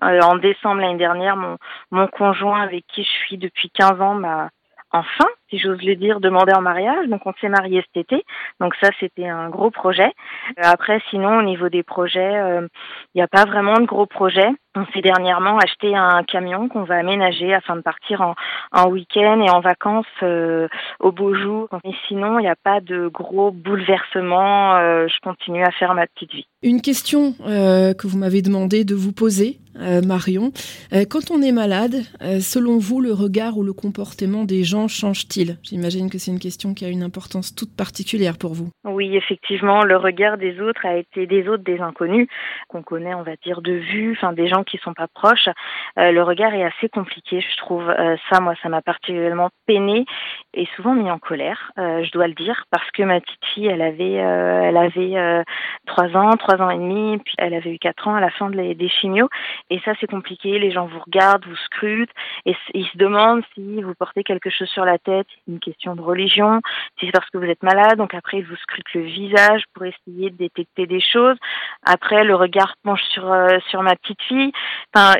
en 0.00 0.36
décembre 0.36 0.80
l'année 0.80 0.98
dernière, 0.98 1.36
mon, 1.36 1.56
mon 1.90 2.06
conjoint 2.06 2.62
avec 2.62 2.84
qui 2.86 3.02
je 3.02 3.26
suis 3.26 3.36
depuis 3.36 3.68
15 3.70 4.00
ans 4.00 4.14
m'a 4.14 4.50
enfin, 4.92 5.26
si 5.50 5.58
j'ose 5.58 5.82
le 5.82 5.96
dire, 5.96 6.20
demandé 6.20 6.52
en 6.52 6.60
mariage. 6.60 7.06
Donc 7.08 7.22
on 7.26 7.32
s'est 7.40 7.48
marié 7.48 7.82
cet 7.86 8.04
été. 8.04 8.24
Donc 8.60 8.74
ça, 8.80 8.90
c'était 9.00 9.28
un 9.28 9.48
gros 9.48 9.70
projet. 9.70 10.12
après, 10.56 11.00
sinon, 11.10 11.38
au 11.38 11.42
niveau 11.42 11.68
des 11.68 11.82
projets, 11.82 12.34
il 13.14 13.16
n'y 13.16 13.22
a 13.22 13.28
pas 13.28 13.44
vraiment 13.44 13.78
de 13.78 13.86
gros 13.86 14.06
projets. 14.06 14.50
On 14.74 14.86
s'est 14.92 15.00
dernièrement 15.00 15.58
acheté 15.58 15.96
un 15.96 16.22
camion 16.22 16.68
qu'on 16.68 16.84
va 16.84 16.96
aménager 16.96 17.52
afin 17.52 17.74
de 17.74 17.80
partir 17.80 18.20
en, 18.20 18.34
en 18.72 18.88
week-end 18.88 19.40
et 19.40 19.50
en 19.50 19.60
vacances 19.60 20.06
euh, 20.22 20.68
au 21.00 21.10
beau 21.10 21.34
jour. 21.34 21.68
Mais 21.84 21.92
sinon, 22.06 22.38
il 22.38 22.42
n'y 22.42 22.48
a 22.48 22.56
pas 22.56 22.80
de 22.80 23.08
gros 23.08 23.50
bouleversements. 23.50 24.76
Euh, 24.76 25.08
je 25.08 25.20
continue 25.22 25.64
à 25.64 25.70
faire 25.72 25.94
ma 25.94 26.06
petite 26.06 26.32
vie. 26.32 26.46
Une 26.62 26.80
question 26.80 27.34
euh, 27.46 27.94
que 27.94 28.06
vous 28.06 28.18
m'avez 28.18 28.42
demandé 28.42 28.84
de 28.84 28.94
vous 28.94 29.12
poser, 29.12 29.58
Marion. 30.04 30.50
quand 31.08 31.30
on 31.30 31.40
est 31.40 31.52
malade, 31.52 32.02
selon 32.40 32.78
vous, 32.78 33.00
le 33.00 33.12
regard 33.12 33.58
ou 33.58 33.62
le 33.62 33.72
comportement 33.72 34.42
des 34.42 34.64
gens 34.64 34.88
change-t-il? 34.88 35.37
J'imagine 35.62 36.10
que 36.10 36.18
c'est 36.18 36.30
une 36.30 36.38
question 36.38 36.74
qui 36.74 36.84
a 36.84 36.88
une 36.88 37.02
importance 37.02 37.54
toute 37.54 37.76
particulière 37.76 38.38
pour 38.38 38.54
vous. 38.54 38.68
Oui, 38.84 39.16
effectivement, 39.16 39.82
le 39.84 39.96
regard 39.96 40.38
des 40.38 40.60
autres 40.60 40.84
a 40.86 40.96
été 40.96 41.26
des 41.26 41.48
autres 41.48 41.64
des 41.64 41.80
inconnus 41.80 42.28
qu'on 42.68 42.82
connaît, 42.82 43.14
on 43.14 43.22
va 43.22 43.36
dire, 43.44 43.62
de 43.62 43.72
vue, 43.72 44.12
enfin 44.16 44.32
des 44.32 44.48
gens 44.48 44.64
qui 44.64 44.78
sont 44.78 44.94
pas 44.94 45.08
proches, 45.08 45.48
euh, 45.98 46.10
le 46.10 46.22
regard 46.22 46.54
est 46.54 46.64
assez 46.64 46.88
compliqué, 46.88 47.40
je 47.40 47.56
trouve. 47.58 47.88
Euh, 47.88 48.16
ça, 48.30 48.40
moi, 48.40 48.54
ça 48.62 48.68
m'a 48.68 48.82
particulièrement 48.82 49.50
peiné 49.66 50.04
et 50.54 50.66
souvent 50.76 50.94
mis 50.94 51.10
en 51.10 51.18
colère, 51.18 51.72
euh, 51.78 52.02
je 52.04 52.10
dois 52.10 52.26
le 52.26 52.34
dire, 52.34 52.64
parce 52.70 52.90
que 52.92 53.02
ma 53.02 53.20
petite 53.20 53.44
fille, 53.54 53.66
elle 53.66 53.82
avait, 53.82 54.12
elle 54.12 54.76
avait 54.76 55.44
trois 55.86 56.16
ans, 56.16 56.36
trois 56.36 56.60
ans 56.60 56.70
et 56.70 56.78
demi, 56.78 57.18
puis 57.18 57.34
elle 57.38 57.54
avait 57.54 57.74
eu 57.74 57.78
quatre 57.78 58.08
ans 58.08 58.14
à 58.14 58.20
la 58.20 58.30
fin 58.30 58.50
de 58.50 58.58
des 58.58 58.88
chimios, 58.88 59.28
et 59.70 59.78
ça, 59.84 59.92
c'est 60.00 60.08
compliqué. 60.08 60.58
Les 60.58 60.72
gens 60.72 60.86
vous 60.86 60.98
regardent, 60.98 61.46
vous 61.46 61.56
scrutent, 61.56 62.10
et 62.44 62.56
ils 62.74 62.86
se 62.86 62.98
demandent 62.98 63.42
si 63.54 63.82
vous 63.82 63.94
portez 63.94 64.24
quelque 64.24 64.50
chose 64.50 64.68
sur 64.68 64.84
la 64.84 64.98
tête, 64.98 65.27
une 65.46 65.60
question 65.60 65.94
de 65.94 66.00
religion, 66.00 66.60
si 66.98 67.06
c'est 67.06 67.12
parce 67.12 67.28
que 67.30 67.38
vous 67.38 67.44
êtes 67.44 67.62
malade, 67.62 67.98
donc 67.98 68.14
après 68.14 68.38
ils 68.38 68.46
vous 68.46 68.56
scrutent 68.56 68.94
le 68.94 69.02
visage 69.02 69.62
pour 69.74 69.84
essayer 69.84 70.30
de 70.30 70.36
détecter 70.36 70.86
des 70.86 71.00
choses. 71.00 71.36
Après, 71.84 72.24
le 72.24 72.34
regard 72.34 72.74
penche 72.82 73.02
sur 73.10 73.24
sur 73.68 73.82
ma 73.82 73.96
petite 73.96 74.22
fille. 74.22 74.52
Enfin, 74.94 75.14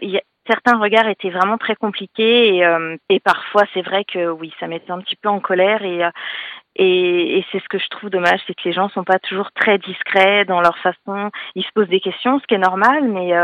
certains 0.48 0.78
regards 0.78 1.08
étaient 1.08 1.30
vraiment 1.30 1.58
très 1.58 1.76
compliqués 1.76 2.56
et, 2.56 2.64
euh, 2.64 2.96
et 3.08 3.20
parfois 3.20 3.64
c'est 3.74 3.82
vrai 3.82 4.04
que 4.04 4.30
oui, 4.30 4.52
ça 4.58 4.66
mettait 4.66 4.90
un 4.90 5.00
petit 5.00 5.16
peu 5.16 5.28
en 5.28 5.40
colère 5.40 5.82
et 5.82 6.04
euh, 6.04 6.10
et, 6.80 7.38
et 7.38 7.46
c'est 7.50 7.58
ce 7.58 7.68
que 7.68 7.78
je 7.78 7.88
trouve 7.88 8.08
dommage, 8.08 8.40
c'est 8.46 8.54
que 8.54 8.62
les 8.64 8.72
gens 8.72 8.88
sont 8.90 9.02
pas 9.02 9.18
toujours 9.18 9.50
très 9.50 9.78
discrets 9.78 10.44
dans 10.44 10.60
leur 10.60 10.78
façon. 10.78 11.30
Ils 11.56 11.64
se 11.64 11.72
posent 11.74 11.88
des 11.88 11.98
questions, 11.98 12.38
ce 12.38 12.46
qui 12.46 12.54
est 12.54 12.58
normal, 12.58 13.08
mais 13.08 13.34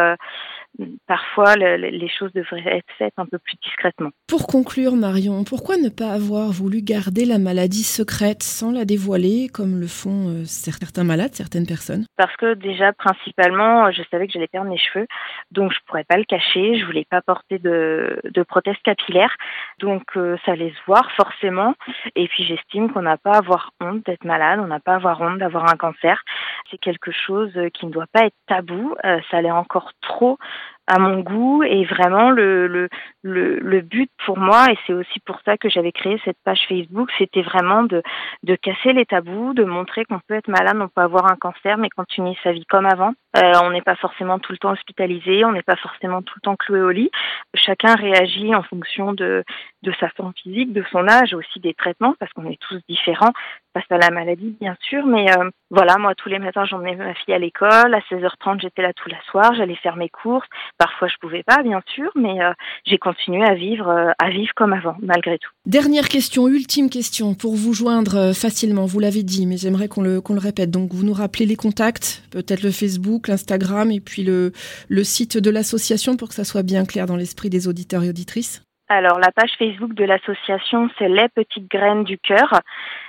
euh, 0.81 0.87
parfois 1.07 1.57
les 1.57 2.09
choses 2.09 2.33
devraient 2.33 2.79
être 2.79 2.93
faites 2.99 3.15
un 3.17 3.27
peu 3.27 3.39
plus 3.39 3.57
discrètement. 3.63 4.11
Pour 4.29 4.47
conclure, 4.47 4.97
Marion, 4.97 5.45
pourquoi 5.45 5.77
ne 5.77 5.89
pas 5.89 6.11
avoir 6.13 6.51
voulu 6.51 6.81
garder 6.83 7.25
la 7.25 7.39
maladie 7.39 7.83
secrète 7.83 8.43
sans 8.43 8.73
la 8.73 8.85
dévoiler 8.85 9.49
comme 9.53 9.79
le 9.79 9.87
font 9.87 10.29
euh, 10.29 10.45
certains 10.45 11.05
malades, 11.05 11.35
certaines 11.35 11.67
personnes? 11.67 12.07
Parce 12.17 12.35
que 12.37 12.55
déjà, 12.55 12.93
principalement, 12.93 13.91
je 13.93 14.03
savais 14.11 14.27
que 14.27 14.33
j'allais 14.33 14.49
perdre 14.49 14.71
mes 14.71 14.79
cheveux, 14.79 15.07
donc 15.51 15.73
je 15.73 15.79
pourrais 15.87 16.05
pas 16.05 16.17
le 16.17 16.25
cacher. 16.25 16.79
Je 16.79 16.85
voulais 16.85 17.07
pas 17.09 17.23
porter 17.23 17.59
de, 17.59 18.21
de 18.25 18.43
prothèse 18.43 18.77
capillaire, 18.85 19.35
donc 19.81 20.03
euh, 20.17 20.37
ça 20.45 20.53
allait 20.53 20.71
se 20.71 20.87
voir 20.87 21.11
forcément. 21.13 21.75
Et 22.17 22.29
puis 22.29 22.45
j'estime 22.45 22.93
qu'on 22.93 23.03
n'a 23.03 23.17
pas 23.17 23.33
à 23.33 23.39
avoir 23.39 23.71
honte 23.81 24.05
d'être 24.07 24.25
malade, 24.25 24.61
on 24.63 24.67
n'a 24.67 24.81
pas 24.81 24.93
à 24.93 24.97
avoir 24.97 25.21
honte 25.21 25.39
d'avoir 25.39 25.71
un 25.71 25.77
cancer. 25.77 26.23
C'est 26.71 26.79
quelque 26.79 27.13
chose 27.13 27.53
qui 27.75 27.87
ne 27.87 27.91
doit 27.91 28.07
pas 28.13 28.27
être 28.27 28.37
tabou. 28.47 28.95
Euh, 29.05 29.21
ça 29.31 29.41
l'est 29.41 29.51
encore 29.51 29.93
trop 30.01 30.39
à 30.87 30.99
mon 30.99 31.21
goût 31.21 31.63
et 31.63 31.85
vraiment 31.85 32.31
le, 32.31 32.67
le, 32.67 32.89
le, 33.23 33.59
le 33.59 33.81
but 33.81 34.11
pour 34.27 34.39
moi 34.39 34.71
et 34.71 34.79
c'est 34.87 34.93
aussi 34.93 35.21
pour 35.21 35.41
ça 35.45 35.57
que 35.57 35.69
j'avais 35.69 35.93
créé 35.93 36.21
cette 36.25 36.37
page 36.45 36.67
Facebook 36.69 37.11
c'était 37.19 37.43
vraiment 37.43 37.83
de, 37.85 38.03
de 38.43 38.55
casser 38.55 38.93
les 38.93 39.07
tabous 39.07 39.55
de 39.55 39.65
montrer 39.65 40.05
qu'on 40.05 40.21
peut 40.27 40.35
être 40.35 40.49
malade 40.49 40.77
on 40.81 40.89
peut 40.89 41.01
avoir 41.01 41.31
un 41.31 41.37
cancer 41.37 41.79
mais 41.79 41.89
continuer 41.91 42.37
sa 42.43 42.53
vie 42.53 42.67
comme 42.67 42.87
avant 42.87 43.15
euh, 43.37 43.53
on 43.63 43.71
n'est 43.71 43.83
pas 43.83 43.97
forcément 43.97 44.39
tout 44.39 44.53
le 44.53 44.59
temps 44.59 44.73
hospitalisé 44.73 45.45
on 45.45 45.53
n'est 45.53 45.63
pas 45.63 45.77
forcément 45.77 46.23
tout 46.23 46.35
le 46.37 46.41
temps 46.43 46.57
cloué 46.57 46.81
au 46.81 46.91
lit. 46.91 47.11
Chacun 47.55 47.95
réagit 47.95 48.55
en 48.55 48.63
fonction 48.63 49.13
de 49.13 49.45
de 49.83 49.93
sa 50.01 50.09
forme 50.11 50.33
physique 50.41 50.73
de 50.73 50.85
son 50.91 51.09
âge 51.09 51.35
aussi 51.35 51.61
des 51.61 51.75
traitements 51.75 52.15
parce 52.19 52.33
qu'on 52.33 52.49
est 52.51 52.61
tous 52.61 52.81
différents 52.89 53.33
face 53.75 53.91
à 53.91 53.99
la 53.99 54.11
maladie 54.11 54.57
bien 54.61 54.77
sûr 54.81 55.05
mais 55.07 55.31
euh, 55.37 55.51
voilà 55.71 55.99
moi 55.99 56.15
tous 56.15 56.31
les 56.31 56.39
matins 56.39 56.65
j'emmenais 56.65 56.97
ma 56.97 57.15
fille 57.15 57.35
à 57.35 57.39
l'école 57.39 57.95
à 57.95 58.01
16h30 58.11 58.63
j'étais 58.63 58.83
là 58.83 58.93
tout 58.95 59.11
la 59.11 59.21
soir 59.25 59.53
j'allais 59.55 59.77
faire 59.77 59.97
mes 59.97 60.09
courses 60.09 60.49
Parfois, 60.79 61.09
je 61.09 61.15
pouvais 61.21 61.43
pas, 61.43 61.63
bien 61.63 61.81
sûr, 61.87 62.11
mais 62.17 62.43
euh, 62.43 62.53
j'ai 62.85 62.99
continué 62.99 63.45
à 63.45 63.55
vivre, 63.55 63.89
euh, 63.89 64.11
à 64.19 64.31
vivre 64.31 64.53
comme 64.57 64.73
avant, 64.73 64.97
malgré 65.01 65.39
tout. 65.39 65.51
Dernière 65.67 66.09
question, 66.09 66.49
ultime 66.49 66.91
question, 66.91 67.35
pour 67.35 67.55
vous 67.55 67.73
joindre 67.73 68.33
facilement. 68.35 68.87
Vous 68.87 68.99
l'avez 68.99 69.23
dit, 69.23 69.47
mais 69.47 69.57
j'aimerais 69.57 69.89
qu'on 69.89 70.03
le, 70.03 70.21
qu'on 70.21 70.35
le 70.35 70.41
répète. 70.41 70.71
Donc, 70.71 70.93
vous 70.93 71.05
nous 71.05 71.13
rappelez 71.13 71.47
les 71.47 71.57
contacts, 71.57 72.25
peut-être 72.33 72.63
le 72.63 72.71
Facebook, 72.71 73.29
l'Instagram 73.29 73.91
et 73.91 74.01
puis 74.01 74.25
le, 74.25 74.53
le 74.89 75.05
site 75.05 75.39
de 75.39 75.51
l'association 75.51 76.17
pour 76.17 76.29
que 76.29 76.35
ça 76.35 76.45
soit 76.45 76.65
bien 76.65 76.85
clair 76.85 77.07
dans 77.07 77.17
l'esprit 77.17 77.51
des 77.51 77.69
auditeurs 77.69 78.03
et 78.03 78.09
auditrices. 78.09 78.65
Alors, 78.89 79.19
la 79.19 79.33
page 79.33 79.51
Facebook 79.59 79.95
de 79.95 80.05
l'association, 80.05 80.91
c'est 80.99 81.09
Les 81.09 81.29
Petites 81.35 81.71
Graines 81.71 82.05
du 82.05 82.19
Cœur. 82.19 82.61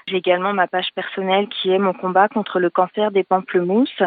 J'ai 0.08 0.18
également 0.18 0.54
ma 0.54 0.68
page 0.68 0.89
personnelle 0.94 1.48
qui 1.50 1.72
est 1.72 1.80
mon 1.80 1.94
combat 1.94 2.28
contre 2.28 2.60
le 2.60 2.70
cancer 2.70 3.10
des 3.10 3.24
pamplemousses 3.24 4.04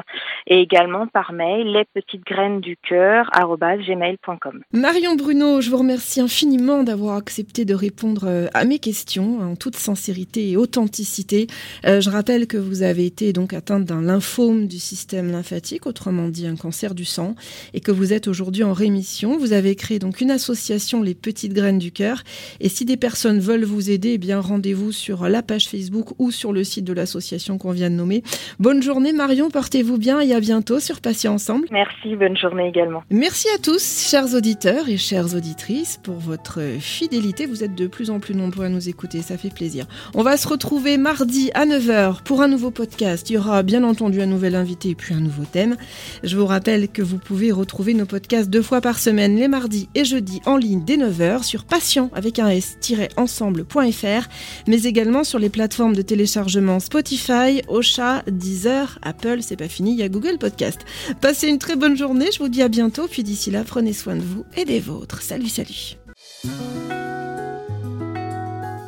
et 0.47 0.61
également 0.61 1.09
par 1.09 1.33
mail 1.33 1.73
les 1.73 1.85
petites 1.93 2.25
graines 2.25 2.61
du 2.61 2.77
cœur 2.77 3.29
gmail.com. 3.35 4.63
Marion 4.73 5.17
Bruno, 5.17 5.61
je 5.61 5.71
vous 5.71 5.79
remercie 5.79 6.21
infiniment 6.21 6.85
d'avoir 6.85 7.17
accepté 7.17 7.65
de 7.65 7.75
répondre 7.75 8.29
euh, 8.29 8.47
à 8.55 8.65
mes 8.65 8.79
questions 8.79 9.41
en 9.41 9.57
toute 9.57 9.75
sincérité 9.75 10.49
et 10.49 10.57
authenticité. 10.57 11.49
Euh, 11.85 12.01
je 12.01 12.11
rappelle 12.11 12.47
que 12.47 12.59
vous 12.59 12.85
avez 12.85 13.05
été 13.05 13.33
donc 13.33 13.53
atteinte 13.53 13.85
d'un 13.85 14.01
lymphome 14.01 14.69
du 14.69 14.79
système 14.79 15.33
lymphatique, 15.33 15.85
autrement 15.87 16.29
dit 16.29 16.47
un 16.47 16.55
cancer 16.55 16.95
du 16.95 17.05
sang, 17.05 17.35
et 17.75 17.81
que 17.81 17.91
vous 17.91 18.13
êtes 18.13 18.29
aujourd'hui 18.29 18.63
en 18.63 18.73
rémission. 18.73 19.37
Vous 19.37 19.53
avez 19.53 19.75
créé 19.75 19.99
donc 19.99 20.21
une 20.21 20.31
association 20.31 21.03
Les 21.03 21.17
Petites 21.17 21.55
Graines 21.55 21.81
du 21.81 21.91
Cœur. 21.91 22.23
Et 22.61 22.69
si 22.69 22.85
des 22.85 22.97
personnes 22.97 23.41
veulent 23.41 23.65
vous 23.65 23.91
aider, 23.91 24.13
eh 24.13 24.19
bien 24.19 24.39
rendez-vous 24.39 24.93
sur 24.93 25.29
la 25.29 25.43
page 25.43 25.69
Facebook 25.69 25.88
Facebook 25.89 26.15
ou 26.19 26.31
sur 26.31 26.53
le 26.53 26.65
site 26.65 26.85
de 26.85 26.93
l'association 26.93 27.57
qu'on 27.57 27.71
vient 27.71 27.89
de 27.89 27.95
nommer. 27.95 28.23
Bonne 28.59 28.83
journée 28.83 29.13
Marion, 29.13 29.49
portez-vous 29.51 29.97
bien 29.97 30.21
et 30.21 30.35
à 30.35 30.41
bientôt 30.41 30.81
sur 30.81 31.01
Patients 31.01 31.35
Ensemble. 31.35 31.67
Merci, 31.71 32.15
bonne 32.15 32.37
journée 32.37 32.69
également. 32.69 33.03
Merci 33.11 33.49
à 33.55 33.59
tous, 33.59 34.07
chers 34.11 34.35
auditeurs 34.35 34.89
et 34.89 34.99
chères 34.99 35.35
auditrices, 35.35 35.99
pour 36.03 36.17
votre 36.17 36.61
fidélité. 36.79 37.47
Vous 37.47 37.65
êtes 37.65 37.75
de 37.75 37.87
plus 37.87 38.11
en 38.11 38.21
plus 38.21 38.35
nombreux 38.35 38.67
à 38.67 38.69
nous 38.69 38.89
écouter, 38.89 39.23
ça 39.23 39.39
fait 39.39 39.53
plaisir. 39.53 39.87
On 40.15 40.23
va 40.23 40.37
se 40.37 40.47
retrouver 40.47 40.99
mardi 40.99 41.51
à 41.55 41.65
9h 41.65 42.23
pour 42.23 42.43
un 42.43 42.49
nouveau 42.49 42.71
podcast. 42.71 43.31
Il 43.31 43.35
y 43.35 43.39
aura 43.39 43.63
bien 43.63 43.83
entendu 43.85 44.21
un 44.21 44.27
nouvel 44.27 44.55
invité 44.55 44.91
et 44.91 44.95
puis 44.95 45.15
un 45.15 45.21
nouveau 45.21 45.45
thème. 45.45 45.77
Je 46.23 46.37
vous 46.37 46.47
rappelle 46.47 46.89
que 46.89 47.03
vous 47.03 47.19
pouvez 47.19 47.51
retrouver 47.51 47.95
nos 47.95 48.07
podcasts 48.07 48.51
deux 48.51 48.63
fois 48.63 48.81
par 48.83 48.99
semaine, 48.99 49.37
les 49.37 49.49
mardis 49.49 49.89
et 49.95 50.05
jeudis, 50.05 50.43
en 50.45 50.57
ligne 50.57 50.83
dès 50.85 50.97
9h 50.97 51.45
sur 51.45 51.65
patient 51.65 52.11
avec 52.15 52.39
un 52.39 52.49
s-ensemble.fr, 52.49 54.29
mais 54.67 54.83
également 54.83 55.25
sur 55.25 55.39
les 55.39 55.49
plateformes 55.79 55.95
de 55.95 56.03
téléchargement 56.03 56.81
Spotify, 56.81 57.63
Ocha, 57.69 58.25
Deezer, 58.27 58.99
Apple, 59.03 59.43
c'est 59.43 59.55
pas 59.55 59.69
fini, 59.69 59.93
il 59.93 59.99
y 59.99 60.03
a 60.03 60.09
Google 60.09 60.37
Podcast. 60.37 60.81
Passez 61.21 61.47
une 61.47 61.59
très 61.59 61.77
bonne 61.77 61.97
journée, 61.97 62.31
je 62.33 62.41
vous 62.41 62.49
dis 62.49 62.63
à 62.63 62.69
bientôt, 62.69 63.07
puis 63.07 63.23
d'ici 63.23 63.53
là, 63.53 63.63
prenez 63.63 63.93
soin 63.93 64.17
de 64.17 64.21
vous 64.21 64.45
et 64.57 64.65
des 64.65 64.81
vôtres. 64.81 65.23
Salut, 65.23 65.47
salut. 65.47 65.97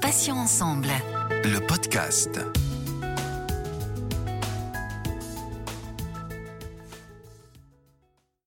Passions 0.03 0.35
ensemble. 0.35 0.89
Le 1.45 1.65
podcast. 1.65 2.41